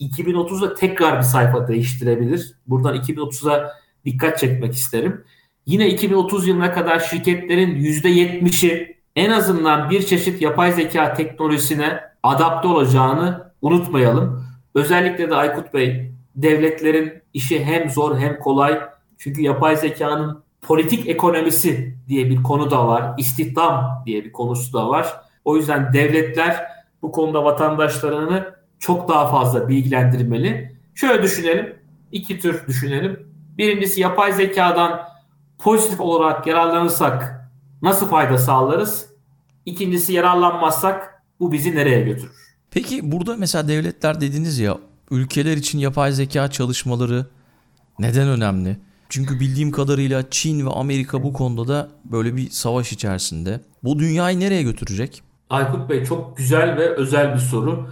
[0.00, 2.54] 2030'da tekrar bir sayfa değiştirebilir.
[2.66, 3.72] Buradan 2030'a
[4.04, 5.24] dikkat çekmek isterim.
[5.66, 13.49] Yine 2030 yılına kadar şirketlerin %70'i en azından bir çeşit yapay zeka teknolojisine adapte olacağını
[13.62, 14.44] unutmayalım.
[14.74, 18.80] Özellikle de Aykut Bey, devletlerin işi hem zor hem kolay.
[19.18, 23.14] Çünkü yapay zekanın politik ekonomisi diye bir konu da var.
[23.18, 25.20] İstihdam diye bir konusu da var.
[25.44, 26.66] O yüzden devletler
[27.02, 30.76] bu konuda vatandaşlarını çok daha fazla bilgilendirmeli.
[30.94, 31.76] Şöyle düşünelim.
[32.12, 33.30] iki tür düşünelim.
[33.58, 35.00] Birincisi yapay zekadan
[35.58, 37.50] pozitif olarak yararlanırsak
[37.82, 39.10] nasıl fayda sağlarız?
[39.66, 42.49] İkincisi yararlanmazsak bu bizi nereye götürür?
[42.70, 44.78] Peki burada mesela devletler dediniz ya
[45.10, 47.26] ülkeler için yapay zeka çalışmaları
[47.98, 48.76] neden önemli?
[49.08, 53.60] Çünkü bildiğim kadarıyla Çin ve Amerika bu konuda da böyle bir savaş içerisinde.
[53.84, 55.22] Bu dünyayı nereye götürecek?
[55.50, 57.90] Aykut Bey çok güzel ve özel bir soru.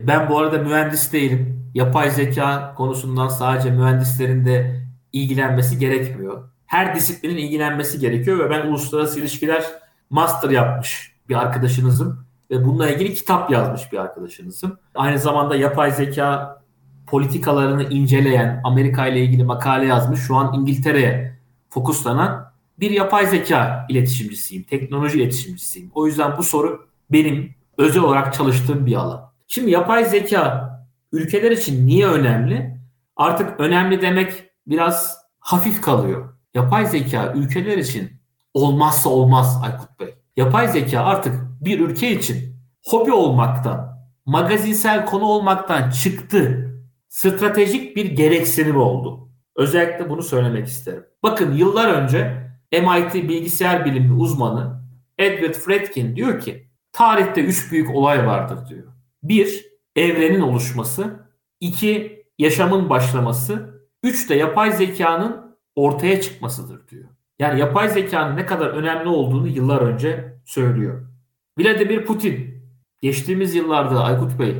[0.00, 1.70] Ben bu arada mühendis değilim.
[1.74, 6.48] Yapay zeka konusundan sadece mühendislerin de ilgilenmesi gerekmiyor.
[6.66, 9.64] Her disiplinin ilgilenmesi gerekiyor ve ben uluslararası ilişkiler
[10.10, 12.23] master yapmış bir arkadaşınızım
[12.64, 14.78] bununla ilgili kitap yazmış bir arkadaşınızım.
[14.94, 16.60] Aynı zamanda yapay zeka
[17.06, 20.20] politikalarını inceleyen, Amerika ile ilgili makale yazmış.
[20.20, 21.38] Şu an İngiltere'ye
[21.70, 25.90] fokuslanan bir yapay zeka iletişimcisiyim, teknoloji iletişimcisiyim.
[25.94, 29.32] O yüzden bu soru benim özel olarak çalıştığım bir alan.
[29.46, 30.70] Şimdi yapay zeka
[31.12, 32.78] ülkeler için niye önemli?
[33.16, 36.34] Artık önemli demek biraz hafif kalıyor.
[36.54, 38.12] Yapay zeka ülkeler için
[38.54, 40.14] olmazsa olmaz Aykut Bey.
[40.36, 46.70] Yapay zeka artık bir ülke için hobi olmaktan, magazinsel konu olmaktan çıktı.
[47.08, 49.28] Stratejik bir gereksinim oldu.
[49.56, 51.04] Özellikle bunu söylemek isterim.
[51.22, 54.84] Bakın yıllar önce MIT bilgisayar bilimi uzmanı
[55.18, 58.86] Edward Fredkin diyor ki tarihte üç büyük olay vardır diyor.
[59.22, 59.64] Bir,
[59.96, 61.24] evrenin oluşması.
[61.60, 63.74] iki yaşamın başlaması.
[64.02, 67.08] Üç de yapay zekanın ortaya çıkmasıdır diyor.
[67.38, 71.13] Yani yapay zekanın ne kadar önemli olduğunu yıllar önce söylüyor.
[71.58, 72.64] Vladimir Putin
[73.02, 74.56] geçtiğimiz yıllarda Aykut Bey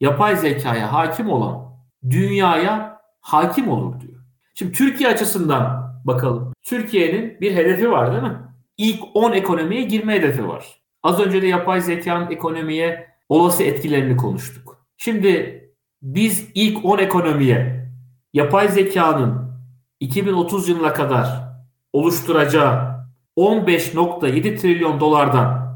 [0.00, 1.74] yapay zekaya hakim olan
[2.10, 4.18] dünyaya hakim olur diyor.
[4.54, 6.52] Şimdi Türkiye açısından bakalım.
[6.62, 8.38] Türkiye'nin bir hedefi var değil mi?
[8.76, 10.80] İlk 10 ekonomiye girme hedefi var.
[11.02, 14.86] Az önce de yapay zekanın ekonomiye olası etkilerini konuştuk.
[14.96, 15.64] Şimdi
[16.02, 17.88] biz ilk 10 ekonomiye
[18.32, 19.52] yapay zekanın
[20.00, 21.48] 2030 yılına kadar
[21.92, 22.98] oluşturacağı
[23.36, 25.67] 15.7 trilyon dolardan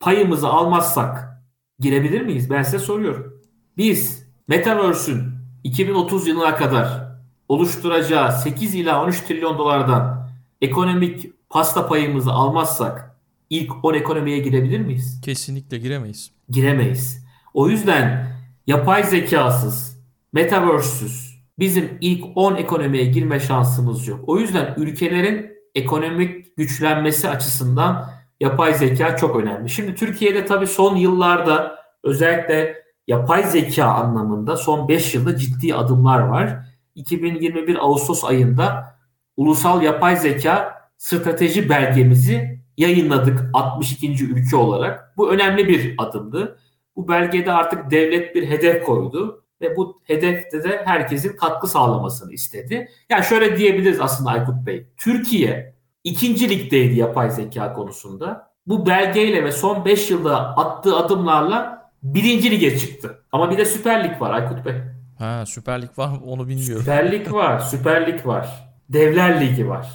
[0.00, 1.42] payımızı almazsak
[1.78, 2.50] girebilir miyiz?
[2.50, 3.42] Ben size soruyorum.
[3.76, 5.22] Biz Metaverse'ün
[5.64, 7.16] 2030 yılına kadar
[7.48, 10.30] oluşturacağı 8 ila 13 trilyon dolardan
[10.60, 13.16] ekonomik pasta payımızı almazsak
[13.50, 15.20] ilk 10 ekonomiye girebilir miyiz?
[15.24, 16.30] Kesinlikle giremeyiz.
[16.50, 17.26] Giremeyiz.
[17.54, 20.00] O yüzden yapay zekasız,
[20.32, 24.20] metaverse'süz bizim ilk 10 ekonomiye girme şansımız yok.
[24.26, 29.70] O yüzden ülkelerin ekonomik güçlenmesi açısından yapay zeka çok önemli.
[29.70, 36.58] Şimdi Türkiye'de tabii son yıllarda özellikle yapay zeka anlamında son 5 yılda ciddi adımlar var.
[36.94, 38.96] 2021 Ağustos ayında
[39.36, 44.24] Ulusal Yapay Zeka Strateji belgemizi yayınladık 62.
[44.24, 45.16] ülke olarak.
[45.16, 46.58] Bu önemli bir adımdı.
[46.96, 52.88] Bu belgede artık devlet bir hedef koydu ve bu hedefte de herkesin katkı sağlamasını istedi.
[53.10, 54.86] Yani şöyle diyebiliriz aslında Aykut Bey.
[54.96, 55.75] Türkiye
[56.06, 58.50] ikinci ligdeydi yapay zeka konusunda.
[58.66, 63.22] Bu belgeyle ve son 5 yılda attığı adımlarla birinci lige çıktı.
[63.32, 64.74] Ama bir de Süper Lig var Aykut Bey.
[65.18, 66.80] Ha Süper Lig var onu bilmiyorum.
[66.80, 68.72] Süper Lig var, Süper Lig var.
[68.88, 69.88] Devler Ligi var.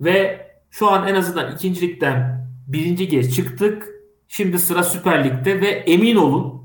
[0.00, 3.88] Ve şu an en azından ikinci ligden birinci lige çıktık.
[4.28, 6.62] Şimdi sıra Süper Lig'de ve emin olun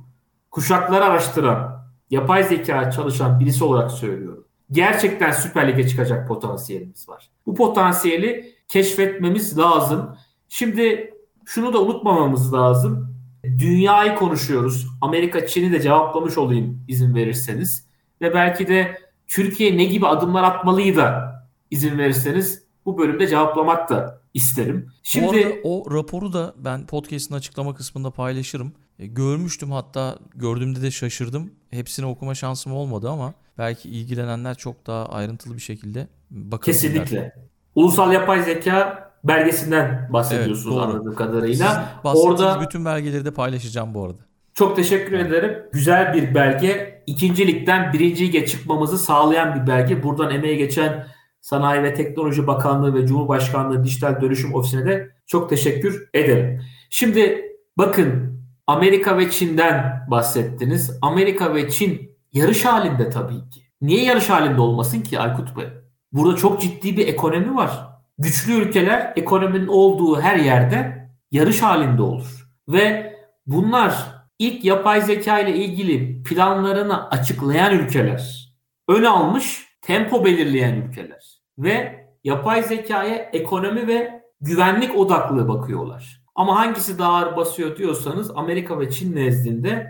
[0.51, 4.45] kuşakları araştıran, yapay zeka çalışan birisi olarak söylüyorum.
[4.71, 7.29] Gerçekten Süper Lig'e çıkacak potansiyelimiz var.
[7.45, 10.17] Bu potansiyeli keşfetmemiz lazım.
[10.49, 11.13] Şimdi
[11.45, 13.15] şunu da unutmamamız lazım.
[13.43, 14.87] Dünyayı konuşuyoruz.
[15.01, 17.87] Amerika, Çin'i de cevaplamış olayım izin verirseniz.
[18.21, 18.97] Ve belki de
[19.27, 21.33] Türkiye ne gibi adımlar atmalıydı da
[21.71, 24.91] izin verirseniz bu bölümde cevaplamak da isterim.
[25.03, 28.73] Şimdi Bu arada o raporu da ben podcast'ın açıklama kısmında paylaşırım.
[28.99, 31.51] E, görmüştüm hatta gördüğümde de şaşırdım.
[31.69, 36.91] Hepsini okuma şansım olmadı ama belki ilgilenenler çok daha ayrıntılı bir şekilde bakabilirler.
[36.91, 37.33] Kesinlikle.
[37.75, 41.85] Ulusal Yapay Zeka belgesinden bahsediyorsunuz evet, anladığım kadarıyla.
[42.03, 44.21] Orada bütün belgeleri de paylaşacağım bu arada.
[44.53, 45.63] Çok teşekkür ederim.
[45.73, 47.03] Güzel bir belge.
[47.07, 50.03] İkincilikten birinci lige çıkmamızı sağlayan bir belge.
[50.03, 51.07] Buradan emeğe geçen
[51.41, 56.61] Sanayi ve Teknoloji Bakanlığı ve Cumhurbaşkanlığı Dijital Dönüşüm Ofisi'ne de çok teşekkür ederim.
[56.89, 57.43] Şimdi
[57.77, 60.97] bakın Amerika ve Çin'den bahsettiniz.
[61.01, 63.61] Amerika ve Çin yarış halinde tabii ki.
[63.81, 65.67] Niye yarış halinde olmasın ki Aykut Bey?
[66.13, 67.87] Burada çok ciddi bir ekonomi var.
[68.17, 72.47] Güçlü ülkeler ekonominin olduğu her yerde yarış halinde olur.
[72.67, 74.07] Ve bunlar
[74.39, 78.53] ilk yapay zeka ile ilgili planlarını açıklayan ülkeler.
[78.89, 86.23] Ön almış tempo belirleyen ülkeler ve yapay zekaya ekonomi ve güvenlik odaklı bakıyorlar.
[86.35, 89.87] Ama hangisi daha ağır basıyor diyorsanız Amerika ve Çin nezdinde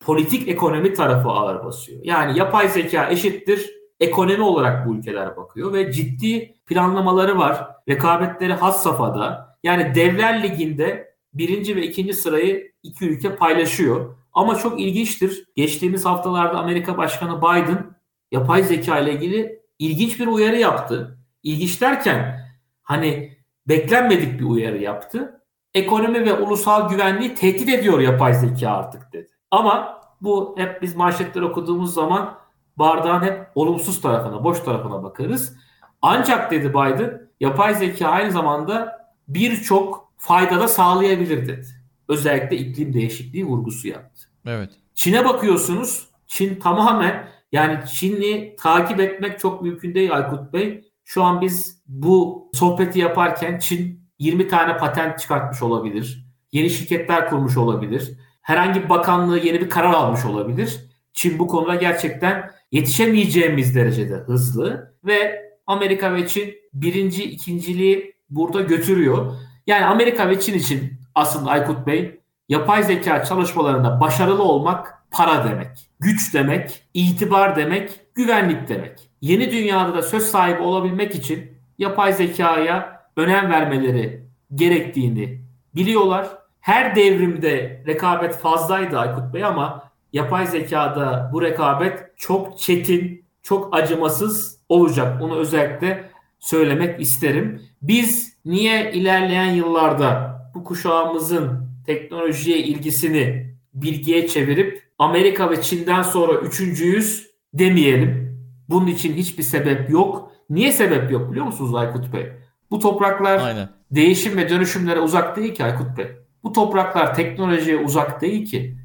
[0.00, 2.00] politik ekonomi tarafı ağır basıyor.
[2.04, 7.66] Yani yapay zeka eşittir ekonomi olarak bu ülkeler bakıyor ve ciddi planlamaları var.
[7.88, 9.56] Rekabetleri has safhada.
[9.62, 14.16] Yani Devler Ligi'nde birinci ve ikinci sırayı iki ülke paylaşıyor.
[14.32, 15.44] Ama çok ilginçtir.
[15.56, 17.96] Geçtiğimiz haftalarda Amerika Başkanı Biden
[18.32, 21.18] yapay zeka ile ilgili ilginç bir uyarı yaptı.
[21.42, 22.40] İlginç derken
[22.82, 23.36] hani
[23.68, 25.42] beklenmedik bir uyarı yaptı.
[25.74, 29.28] Ekonomi ve ulusal güvenliği tehdit ediyor yapay zeka artık dedi.
[29.50, 32.38] Ama bu hep biz manşetler okuduğumuz zaman
[32.78, 35.56] bardağın hep olumsuz tarafına, boş tarafına bakarız.
[36.02, 41.66] Ancak dedi Biden, yapay zeka aynı zamanda birçok fayda da sağlayabilir dedi.
[42.08, 44.28] Özellikle iklim değişikliği vurgusu yaptı.
[44.46, 44.70] Evet.
[44.94, 46.06] Çin'e bakıyorsunuz.
[46.26, 50.84] Çin tamamen yani Çin'i takip etmek çok mümkün değil Aykut Bey.
[51.04, 56.26] Şu an biz bu sohbeti yaparken Çin 20 tane patent çıkartmış olabilir.
[56.52, 58.18] Yeni şirketler kurmuş olabilir.
[58.42, 60.80] Herhangi bir bakanlığı yeni bir karar almış olabilir.
[61.12, 69.32] Çin bu konuda gerçekten yetişemeyeceğimiz derecede hızlı ve Amerika ve Çin birinci, ikinciliği burada götürüyor.
[69.66, 75.90] Yani Amerika ve Çin için aslında Aykut Bey yapay zeka çalışmalarında başarılı olmak para demek,
[76.00, 79.10] güç demek, itibar demek, güvenlik demek.
[79.20, 85.40] Yeni dünyada da söz sahibi olabilmek için yapay zekaya önem vermeleri gerektiğini
[85.74, 86.28] biliyorlar.
[86.60, 94.58] Her devrimde rekabet fazlaydı Aykut Bey ama yapay zekada bu rekabet çok çetin, çok acımasız
[94.68, 95.20] olacak.
[95.20, 97.62] Bunu özellikle söylemek isterim.
[97.82, 107.30] Biz niye ilerleyen yıllarda bu kuşağımızın teknolojiye ilgisini bilgiye çevirip Amerika ve Çin'den sonra üçüncüyüz
[107.54, 108.38] demeyelim.
[108.68, 110.32] Bunun için hiçbir sebep yok.
[110.50, 112.32] Niye sebep yok biliyor musunuz Aykut Bey?
[112.70, 113.68] Bu topraklar Aynen.
[113.90, 116.06] değişim ve dönüşümlere uzak değil ki Aykut Bey.
[116.42, 118.76] Bu topraklar teknolojiye uzak değil ki.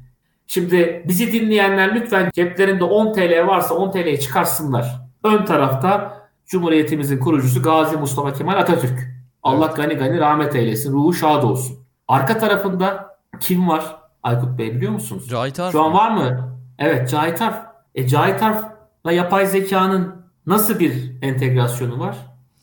[0.52, 5.00] Şimdi bizi dinleyenler lütfen ceplerinde 10 TL varsa 10 TL'yi çıkarsınlar.
[5.24, 8.98] Ön tarafta Cumhuriyetimizin kurucusu Gazi Mustafa Kemal Atatürk.
[9.42, 9.76] Allah Evet.
[9.76, 10.92] gani gani rahmet eylesin.
[10.92, 11.78] Ruhu şad olsun.
[12.08, 15.28] Arka tarafında kim var Aykut Bey biliyor musunuz?
[15.28, 16.58] Cahit Arf Şu an var mı?
[16.78, 17.56] Evet Cahit Arf.
[17.94, 20.14] E Cahit Arf'la yapay zekanın
[20.46, 22.16] nasıl bir entegrasyonu var?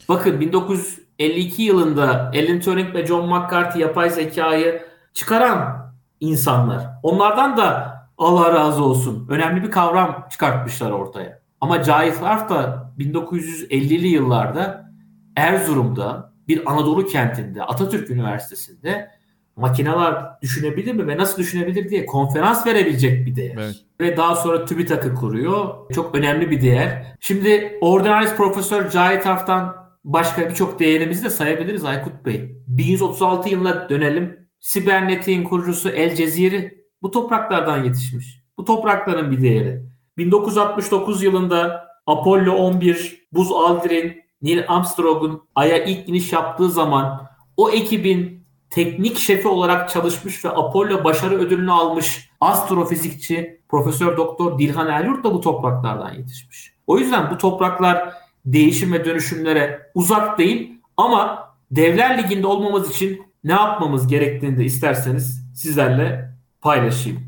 [0.09, 4.81] Bakın 1952 yılında Alan Turing ve John McCarthy yapay zekayı
[5.13, 5.88] çıkaran
[6.19, 6.87] insanlar.
[7.03, 11.39] Onlardan da Allah razı olsun önemli bir kavram çıkartmışlar ortaya.
[11.61, 14.91] Ama Cahit Arf da 1950'li yıllarda
[15.35, 19.09] Erzurum'da bir Anadolu kentinde Atatürk Üniversitesi'nde
[19.55, 23.55] makineler düşünebilir mi ve nasıl düşünebilir diye konferans verebilecek bir değer.
[23.57, 23.75] Evet.
[24.01, 25.75] Ve daha sonra TÜBİTAK'ı kuruyor.
[25.93, 27.15] Çok önemli bir değer.
[27.19, 32.55] Şimdi Ordinaris Profesör Cahit Arf'tan başka birçok değerimizi de sayabiliriz Aykut Bey.
[32.67, 34.38] 1136 yılına dönelim.
[34.59, 38.43] Sibernetik'in kurucusu El Ceziri bu topraklardan yetişmiş.
[38.57, 39.83] Bu toprakların bir değeri.
[40.17, 48.45] 1969 yılında Apollo 11, Buzz Aldrin, Neil Armstrong'un Ay'a ilk iniş yaptığı zaman o ekibin
[48.69, 55.33] teknik şefi olarak çalışmış ve Apollo başarı ödülünü almış astrofizikçi Profesör Doktor Dilhan Eryurt da
[55.33, 56.73] bu topraklardan yetişmiş.
[56.87, 58.13] O yüzden bu topraklar
[58.45, 65.51] değişim ve dönüşümlere uzak değil ama Devler Ligi'nde olmamız için ne yapmamız gerektiğini de isterseniz
[65.55, 67.19] sizlerle paylaşayım.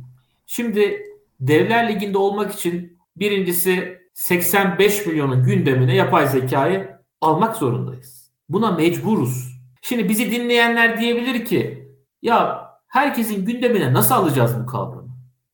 [0.45, 1.01] Şimdi
[1.39, 8.31] Devler Ligi'nde olmak için birincisi 85 milyonun gündemine yapay zekayı almak zorundayız.
[8.49, 9.61] Buna mecburuz.
[9.81, 11.89] Şimdi bizi dinleyenler diyebilir ki
[12.21, 15.09] ya herkesin gündemine nasıl alacağız bu kavramı?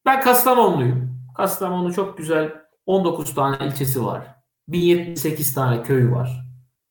[0.06, 1.18] Ben Kastamonluyum.
[1.38, 2.52] Kastamonu çok güzel
[2.86, 4.36] 19 tane ilçesi var.
[4.68, 6.46] 1078 tane köyü var.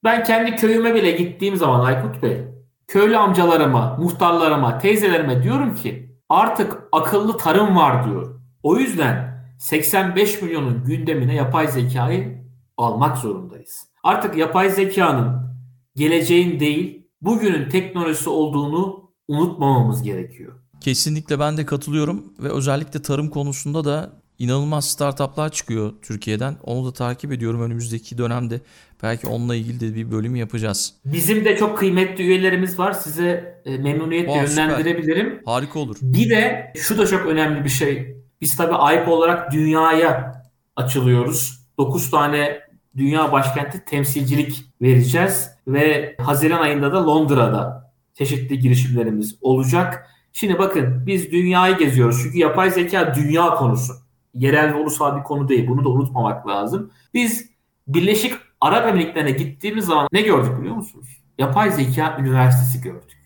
[0.04, 2.44] Ben kendi köyüme bile gittiğim zaman Aykut Bey,
[2.86, 8.40] köylü amcalarıma, muhtarlarıma, teyzelerime diyorum ki artık akıllı tarım var diyor.
[8.62, 12.46] O yüzden 85 milyonun gündemine yapay zekayı
[12.76, 13.88] almak zorundayız.
[14.04, 15.56] Artık yapay zekanın
[15.96, 20.52] geleceğin değil, bugünün teknolojisi olduğunu unutmamamız gerekiyor.
[20.80, 26.56] Kesinlikle ben de katılıyorum ve özellikle tarım konusunda da inanılmaz startuplar çıkıyor Türkiye'den.
[26.64, 28.60] Onu da takip ediyorum önümüzdeki dönemde.
[29.02, 30.94] Belki onunla ilgili de bir bölüm yapacağız.
[31.04, 32.92] Bizim de çok kıymetli üyelerimiz var.
[32.92, 34.62] Size e, memnuniyetle süper.
[34.64, 35.42] yönlendirebilirim.
[35.44, 35.96] Harika olur.
[36.02, 38.16] Bir de şu da çok önemli bir şey.
[38.40, 40.42] Biz tabii AYP olarak dünyaya
[40.76, 41.66] açılıyoruz.
[41.78, 42.60] 9 tane
[42.96, 50.10] dünya başkenti temsilcilik vereceğiz ve Haziran ayında da Londra'da çeşitli girişimlerimiz olacak.
[50.32, 53.92] Şimdi bakın biz dünyayı geziyoruz çünkü yapay zeka dünya konusu.
[54.36, 55.68] Yerel ve ulusal bir konu değil.
[55.68, 56.90] Bunu da unutmamak lazım.
[57.14, 57.50] Biz
[57.88, 61.06] Birleşik Arap Emirlikleri'ne gittiğimiz zaman ne gördük biliyor musunuz?
[61.38, 63.16] Yapay Zeka Üniversitesi gördük.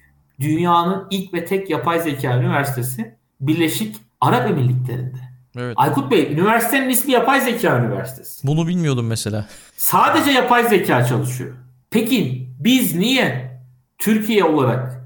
[0.41, 5.19] Dünyanın ilk ve tek yapay zeka üniversitesi Birleşik Arap Emirlikleri'nde.
[5.57, 5.75] Evet.
[5.77, 8.47] Aykut Bey, üniversitenin ismi Yapay Zeka Üniversitesi.
[8.47, 9.47] Bunu bilmiyordum mesela.
[9.77, 11.55] Sadece yapay zeka çalışıyor.
[11.91, 13.51] Peki biz niye
[13.99, 15.05] Türkiye olarak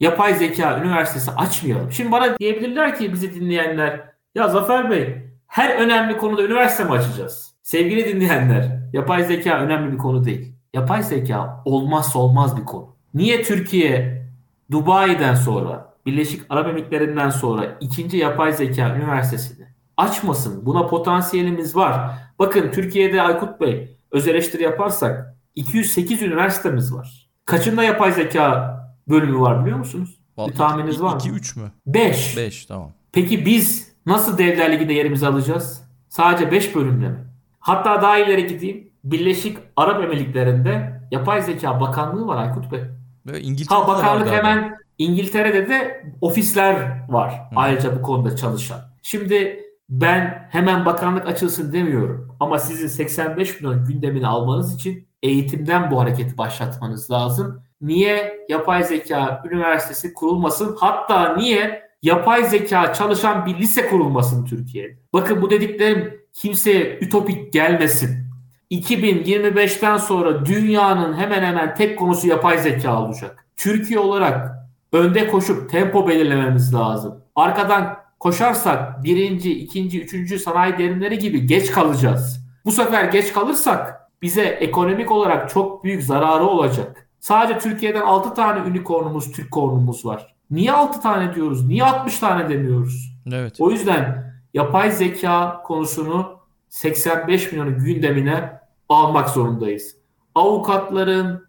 [0.00, 1.92] yapay zeka üniversitesi açmayalım?
[1.92, 4.00] Şimdi bana diyebilirler ki bizi dinleyenler
[4.38, 5.16] ya Zafer Bey
[5.46, 7.54] her önemli konuda üniversite mi açacağız?
[7.62, 10.54] Sevgili dinleyenler yapay zeka önemli bir konu değil.
[10.74, 12.96] Yapay zeka olmazsa olmaz bir konu.
[13.14, 14.22] Niye Türkiye
[14.70, 19.66] Dubai'den sonra Birleşik Arap Emirlikleri'nden sonra ikinci yapay zeka üniversitesini
[19.96, 20.66] açmasın?
[20.66, 22.10] Buna potansiyelimiz var.
[22.38, 27.28] Bakın Türkiye'de Aykut Bey öz eleştiri yaparsak 208 üniversitemiz var.
[27.44, 28.74] Kaçında yapay zeka
[29.08, 30.18] bölümü var biliyor musunuz?
[30.46, 31.20] Bir tahmininiz var mı?
[31.20, 31.72] 2-3 mü?
[31.86, 32.36] 5.
[32.36, 32.92] 5 tamam.
[33.12, 35.82] Peki biz nasıl Devler Ligi'nde yerimizi alacağız?
[36.08, 37.18] Sadece 5 bölümle mi?
[37.60, 38.88] Hatta daha ileri gideyim.
[39.04, 42.80] Birleşik Arap Emirlikleri'nde Yapay Zeka Bakanlığı var Aykut Bey.
[43.26, 46.74] Ve İngiltere'de Ha bakanlık hemen İngiltere'de de ofisler
[47.08, 47.56] var Hı.
[47.56, 48.80] ayrıca bu konuda çalışan.
[49.02, 56.00] Şimdi ben hemen bakanlık açılsın demiyorum ama sizin 85 milyon gündemini almanız için eğitimden bu
[56.00, 57.62] hareketi başlatmanız lazım.
[57.80, 60.76] Niye yapay zeka üniversitesi kurulmasın?
[60.80, 64.96] Hatta niye yapay zeka çalışan bir lise kurulmasın Türkiye'de?
[65.12, 68.28] Bakın bu dediklerim kimseye ütopik gelmesin.
[68.70, 73.46] 2025'ten sonra dünyanın hemen hemen tek konusu yapay zeka olacak.
[73.56, 74.58] Türkiye olarak
[74.92, 77.24] önde koşup tempo belirlememiz lazım.
[77.36, 82.40] Arkadan koşarsak birinci, ikinci, üçüncü sanayi derimleri gibi geç kalacağız.
[82.64, 87.08] Bu sefer geç kalırsak bize ekonomik olarak çok büyük zararı olacak.
[87.20, 90.34] Sadece Türkiye'den 6 tane unicornumuz, Türk kornumuz var.
[90.50, 91.66] Niye 6 tane diyoruz?
[91.66, 93.12] Niye 60 tane demiyoruz?
[93.32, 93.56] Evet.
[93.58, 96.38] O yüzden yapay zeka konusunu
[96.68, 98.52] 85 milyonun gündemine
[98.88, 99.96] almak zorundayız.
[100.34, 101.48] Avukatların,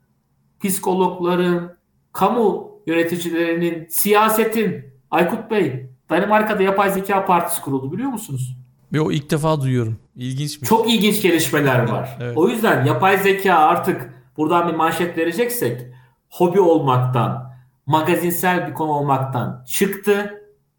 [0.63, 1.77] psikologların,
[2.13, 8.57] kamu yöneticilerinin, siyasetin, Aykut Bey, Danimarka'da yapay zeka partisi kuruldu biliyor musunuz?
[8.93, 9.97] Ve o ilk defa duyuyorum.
[10.15, 10.69] İlginçmiş.
[10.69, 12.17] Çok ilginç gelişmeler var.
[12.21, 12.37] Evet.
[12.37, 15.81] O yüzden yapay zeka artık buradan bir manşet vereceksek
[16.29, 17.48] hobi olmaktan,
[17.89, 20.33] magazinsel bir konu olmaktan çıktı.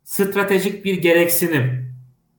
[0.05, 1.95] Stratejik bir gereksinim.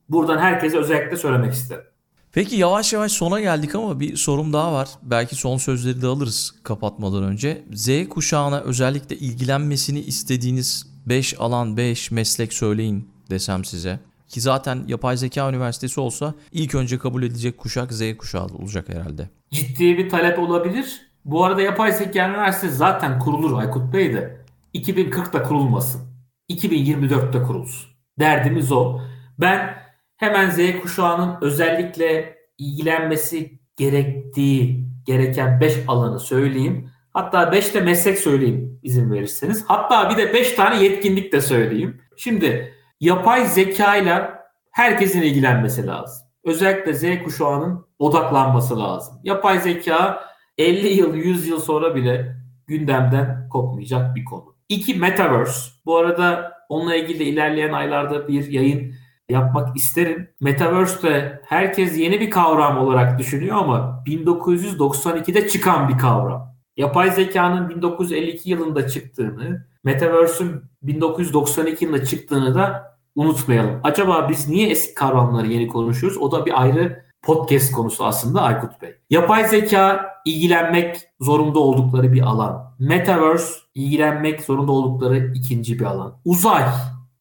[0.09, 1.83] Buradan herkese özellikle söylemek isterim.
[2.31, 4.89] Peki yavaş yavaş sona geldik ama bir sorum daha var.
[5.01, 7.63] Belki son sözleri de alırız kapatmadan önce.
[7.73, 13.99] Z kuşağına özellikle ilgilenmesini istediğiniz 5 alan 5 meslek söyleyin desem size.
[14.27, 19.29] Ki zaten yapay zeka üniversitesi olsa ilk önce kabul edilecek kuşak Z kuşağı olacak herhalde.
[19.51, 21.01] Ciddi bir talep olabilir.
[21.25, 24.40] Bu arada yapay zeka üniversitesi zaten kurulur Aykut Bey de.
[24.73, 26.01] 2040'da kurulmasın.
[26.49, 27.91] 2024'te kurulsun.
[28.19, 29.01] Derdimiz o.
[29.39, 29.77] Ben
[30.17, 36.89] hemen Z kuşağının özellikle ilgilenmesi gerektiği gereken 5 alanı söyleyeyim.
[37.13, 39.65] Hatta 5 de meslek söyleyeyim izin verirseniz.
[39.67, 42.01] Hatta bir de 5 tane yetkinlik de söyleyeyim.
[42.17, 44.29] Şimdi yapay zeka ile
[44.71, 46.27] herkesin ilgilenmesi lazım.
[46.43, 49.19] Özellikle Z kuşağının odaklanması lazım.
[49.23, 50.23] Yapay zeka
[50.57, 52.35] 50 yıl 100 yıl sonra bile
[52.67, 54.50] gündemden kopmayacak bir konu.
[54.71, 55.71] İki Metaverse.
[55.85, 58.93] Bu arada onunla ilgili ilerleyen aylarda bir yayın
[59.29, 60.29] yapmak isterim.
[60.41, 66.55] Metaverse de herkes yeni bir kavram olarak düşünüyor ama 1992'de çıkan bir kavram.
[66.77, 73.79] Yapay zekanın 1952 yılında çıktığını, Metaverse'ün 1992 yılında çıktığını da unutmayalım.
[73.83, 76.17] Acaba biz niye eski kavramları yeni konuşuyoruz?
[76.17, 78.95] O da bir ayrı podcast konusu aslında Aykut Bey.
[79.09, 82.75] Yapay zeka ilgilenmek zorunda oldukları bir alan.
[82.79, 86.17] Metaverse ilgilenmek zorunda oldukları ikinci bir alan.
[86.25, 86.63] Uzay.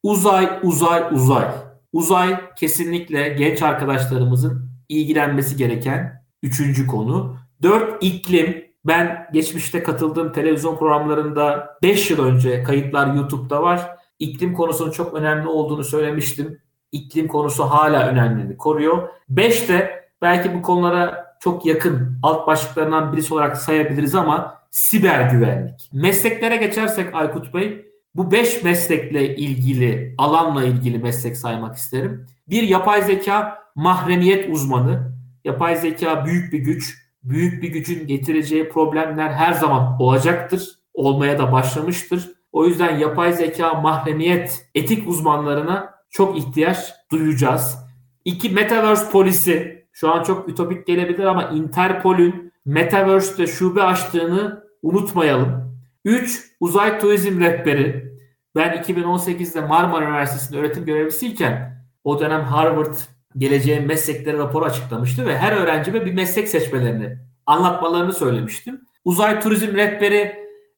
[0.02, 1.44] Uzay, uzay, uzay.
[1.92, 7.36] Uzay kesinlikle genç arkadaşlarımızın ilgilenmesi gereken üçüncü konu.
[7.62, 8.70] Dört iklim.
[8.84, 13.90] Ben geçmişte katıldığım televizyon programlarında 5 yıl önce kayıtlar YouTube'da var.
[14.18, 16.60] İklim konusunun çok önemli olduğunu söylemiştim.
[16.92, 19.08] İklim konusu hala önemliliğini koruyor.
[19.28, 25.90] 5 de belki bu konulara çok yakın alt başlıklarından birisi olarak sayabiliriz ama siber güvenlik.
[25.92, 32.26] Mesleklere geçersek Aykut Bey bu 5 meslekle ilgili, alanla ilgili meslek saymak isterim.
[32.48, 35.12] Bir yapay zeka mahremiyet uzmanı.
[35.44, 37.10] Yapay zeka büyük bir güç.
[37.22, 40.68] Büyük bir gücün getireceği problemler her zaman olacaktır.
[40.94, 42.30] Olmaya da başlamıştır.
[42.52, 46.78] O yüzden yapay zeka mahremiyet etik uzmanlarına çok ihtiyaç
[47.10, 47.78] duyacağız.
[48.24, 49.79] İki Metaverse polisi.
[50.00, 55.74] Şu an çok ütopik gelebilir ama Interpol'ün Metaverse'de şube açtığını unutmayalım.
[56.04, 56.40] 3.
[56.60, 58.14] Uzay turizm rehberi.
[58.56, 62.94] Ben 2018'de Marmara Üniversitesi'nde öğretim görevlisiyken o dönem Harvard
[63.36, 68.80] geleceğin meslekleri raporu açıklamıştı ve her öğrencime bir meslek seçmelerini anlatmalarını söylemiştim.
[69.04, 70.36] Uzay turizm rehberi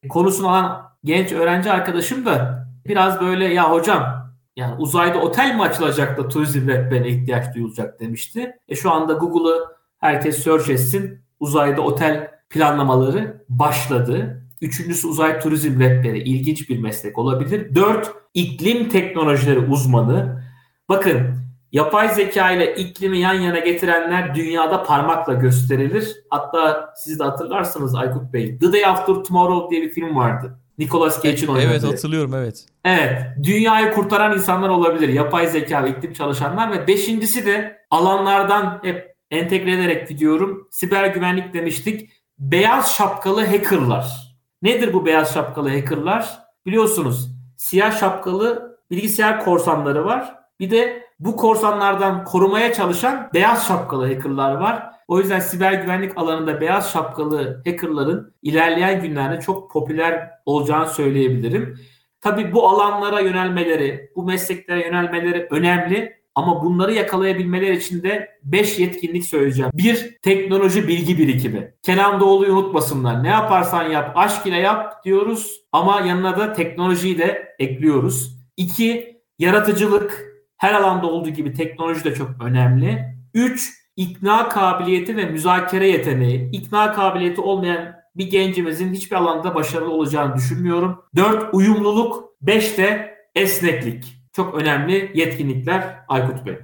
[0.09, 4.22] konusunu alan genç öğrenci arkadaşım da biraz böyle ya hocam
[4.55, 8.51] Yani uzayda otel mi açılacak da turizm rehberine ihtiyaç duyulacak demişti.
[8.67, 9.65] E şu anda Google'ı
[9.99, 11.19] herkes search etsin.
[11.39, 14.43] Uzayda otel planlamaları başladı.
[14.61, 16.19] Üçüncüsü uzay turizm rehberi.
[16.19, 17.75] İlginç bir meslek olabilir.
[17.75, 20.43] Dört, iklim teknolojileri uzmanı.
[20.89, 21.37] Bakın
[21.71, 26.15] yapay zeka ile iklimi yan yana getirenler dünyada parmakla gösterilir.
[26.29, 28.57] Hatta siz de hatırlarsanız Aykut Bey.
[28.59, 30.59] The Day After Tomorrow diye bir film vardı.
[30.77, 31.67] Nicolas Cage'in oynadığı.
[31.67, 32.65] Evet hatırlıyorum evet.
[32.85, 33.21] Evet.
[33.43, 35.09] Dünyayı kurtaran insanlar olabilir.
[35.09, 40.67] Yapay zeka ve iklim çalışanlar ve beşincisi de alanlardan hep entegre ederek gidiyorum.
[40.71, 42.09] Siber güvenlik demiştik.
[42.39, 44.35] Beyaz şapkalı hackerlar.
[44.61, 46.39] Nedir bu beyaz şapkalı hackerlar?
[46.65, 50.35] Biliyorsunuz siyah şapkalı bilgisayar korsanları var.
[50.59, 54.83] Bir de bu korsanlardan korumaya çalışan beyaz şapkalı hackerlar var.
[55.07, 61.79] O yüzden siber güvenlik alanında beyaz şapkalı hackerların ilerleyen günlerde çok popüler olacağını söyleyebilirim.
[62.21, 66.23] Tabii bu alanlara yönelmeleri, bu mesleklere yönelmeleri önemli.
[66.35, 69.71] Ama bunları yakalayabilmeleri için de 5 yetkinlik söyleyeceğim.
[69.73, 70.17] 1.
[70.21, 71.73] Teknoloji bilgi birikimi.
[71.81, 73.23] Kenan Doğulu'yu unutmasınlar.
[73.23, 78.37] Ne yaparsan yap, aşk ile yap diyoruz ama yanına da teknolojiyi de ekliyoruz.
[78.57, 79.21] 2.
[79.39, 80.32] Yaratıcılık.
[80.63, 83.15] Her alanda olduğu gibi teknoloji de çok önemli.
[83.33, 83.73] 3.
[83.95, 86.49] İkna kabiliyeti ve müzakere yeteneği.
[86.51, 91.03] İkna kabiliyeti olmayan bir gencimizin hiçbir alanda başarılı olacağını düşünmüyorum.
[91.15, 91.53] 4.
[91.53, 92.23] Uyumluluk.
[92.41, 94.15] 5 de esneklik.
[94.33, 96.57] Çok önemli yetkinlikler Aykut Bey.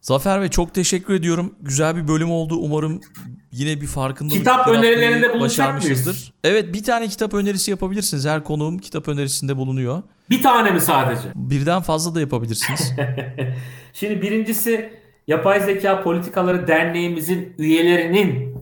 [0.00, 1.54] Zafer Bey çok teşekkür ediyorum.
[1.60, 2.56] Güzel bir bölüm oldu.
[2.56, 3.00] Umarım
[3.52, 6.32] yine bir farkındalık Kitap önerilerinde bulunacak mıyız?
[6.44, 8.26] Evet bir tane kitap önerisi yapabilirsiniz.
[8.26, 10.02] Her konuğum kitap önerisinde bulunuyor.
[10.30, 11.28] Bir tane mi sadece?
[11.34, 12.92] Birden fazla da yapabilirsiniz.
[13.92, 14.92] Şimdi birincisi
[15.26, 18.56] Yapay Zeka Politikaları Derneğimizin üyelerinin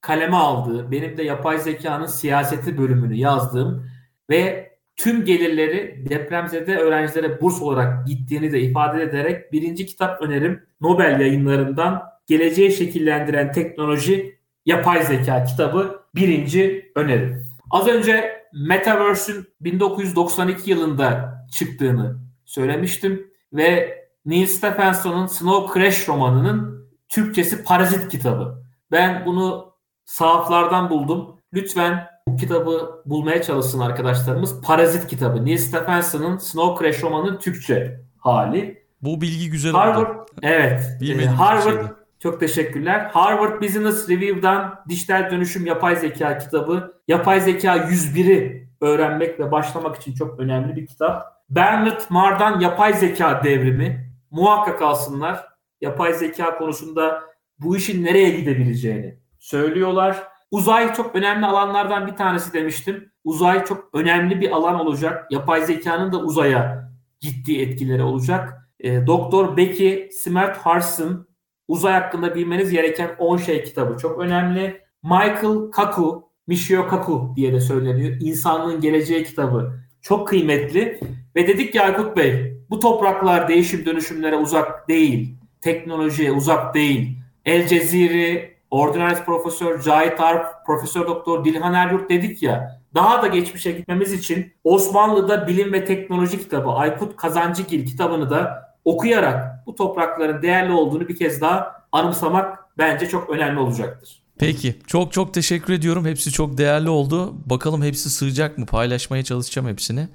[0.00, 3.86] kaleme aldığı, benim de yapay zekanın siyaseti bölümünü yazdığım
[4.30, 11.20] ve tüm gelirleri depremzede öğrencilere burs olarak gittiğini de ifade ederek birinci kitap önerim Nobel
[11.20, 17.46] yayınlarından Geleceği Şekillendiren Teknoloji Yapay Zeka kitabı birinci önerim.
[17.70, 28.08] Az önce Metaverse'ün 1992 yılında çıktığını söylemiştim ve Neil Stephenson'un Snow Crash romanının Türkçesi Parazit
[28.08, 28.62] kitabı.
[28.90, 29.74] Ben bunu
[30.04, 31.40] sahaflardan buldum.
[31.52, 34.60] Lütfen bu kitabı bulmaya çalışsın arkadaşlarımız.
[34.62, 35.44] Parazit kitabı.
[35.44, 38.88] Neil Stephenson'ın Snow Crash romanının Türkçe hali.
[39.02, 40.26] Bu bilgi güzel Harvard, oldu.
[40.42, 40.82] evet.
[41.00, 41.86] Bilmediğim bir Harvard.
[42.20, 43.10] Çok teşekkürler.
[43.12, 47.02] Harvard Business Review'dan Dijital Dönüşüm Yapay Zeka kitabı.
[47.08, 51.22] Yapay Zeka 101'i öğrenmek ve başlamak için çok önemli bir kitap.
[51.50, 54.08] Bernard Marr'dan Yapay Zeka Devrimi.
[54.30, 55.48] Muhakkak alsınlar.
[55.80, 57.22] Yapay zeka konusunda
[57.58, 60.22] bu işin nereye gidebileceğini söylüyorlar.
[60.50, 63.12] Uzay çok önemli alanlardan bir tanesi demiştim.
[63.24, 65.32] Uzay çok önemli bir alan olacak.
[65.32, 66.90] Yapay zekanın da uzaya
[67.20, 68.70] ciddi etkileri olacak.
[68.80, 71.27] E, Doktor Becky Smart Harson
[71.68, 74.80] Uzay hakkında bilmeniz gereken 10 şey kitabı çok önemli.
[75.02, 78.16] Michael Kaku, Michio Kaku diye de söyleniyor.
[78.20, 81.00] İnsanlığın Geleceği kitabı çok kıymetli.
[81.36, 85.36] Ve dedik ki Aykut Bey, bu topraklar değişim dönüşümlere uzak değil.
[85.60, 87.18] Teknolojiye uzak değil.
[87.44, 92.80] El Ceziri, Ordinaris Profesör Cahit Arp, Profesör Doktor Dilhan Eryurt dedik ya.
[92.94, 99.66] Daha da geçmişe gitmemiz için Osmanlı'da Bilim ve Teknoloji kitabı Aykut Kazancıgil kitabını da okuyarak
[99.66, 104.22] bu toprakların değerli olduğunu bir kez daha anımsamak bence çok önemli olacaktır.
[104.38, 104.78] Peki.
[104.86, 106.06] Çok çok teşekkür ediyorum.
[106.06, 107.34] Hepsi çok değerli oldu.
[107.46, 108.66] Bakalım hepsi sığacak mı?
[108.66, 110.08] Paylaşmaya çalışacağım hepsini.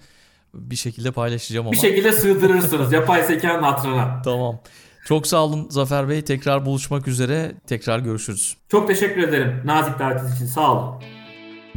[0.54, 1.72] Bir şekilde paylaşacağım ama.
[1.72, 4.22] Bir şekilde sığdırırsınız yapay zekanın hatırına.
[4.26, 4.60] Tamam.
[5.06, 6.22] Çok sağ olun Zafer Bey.
[6.22, 7.52] Tekrar buluşmak üzere.
[7.68, 8.58] Tekrar görüşürüz.
[8.72, 10.46] Çok teşekkür ederim nazik davetiniz için.
[10.46, 11.04] Sağ olun.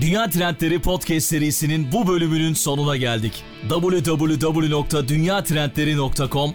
[0.01, 3.45] Dünya Trendleri Podcast serisinin bu bölümünün sonuna geldik.
[3.69, 6.55] www.dünyatrendleri.com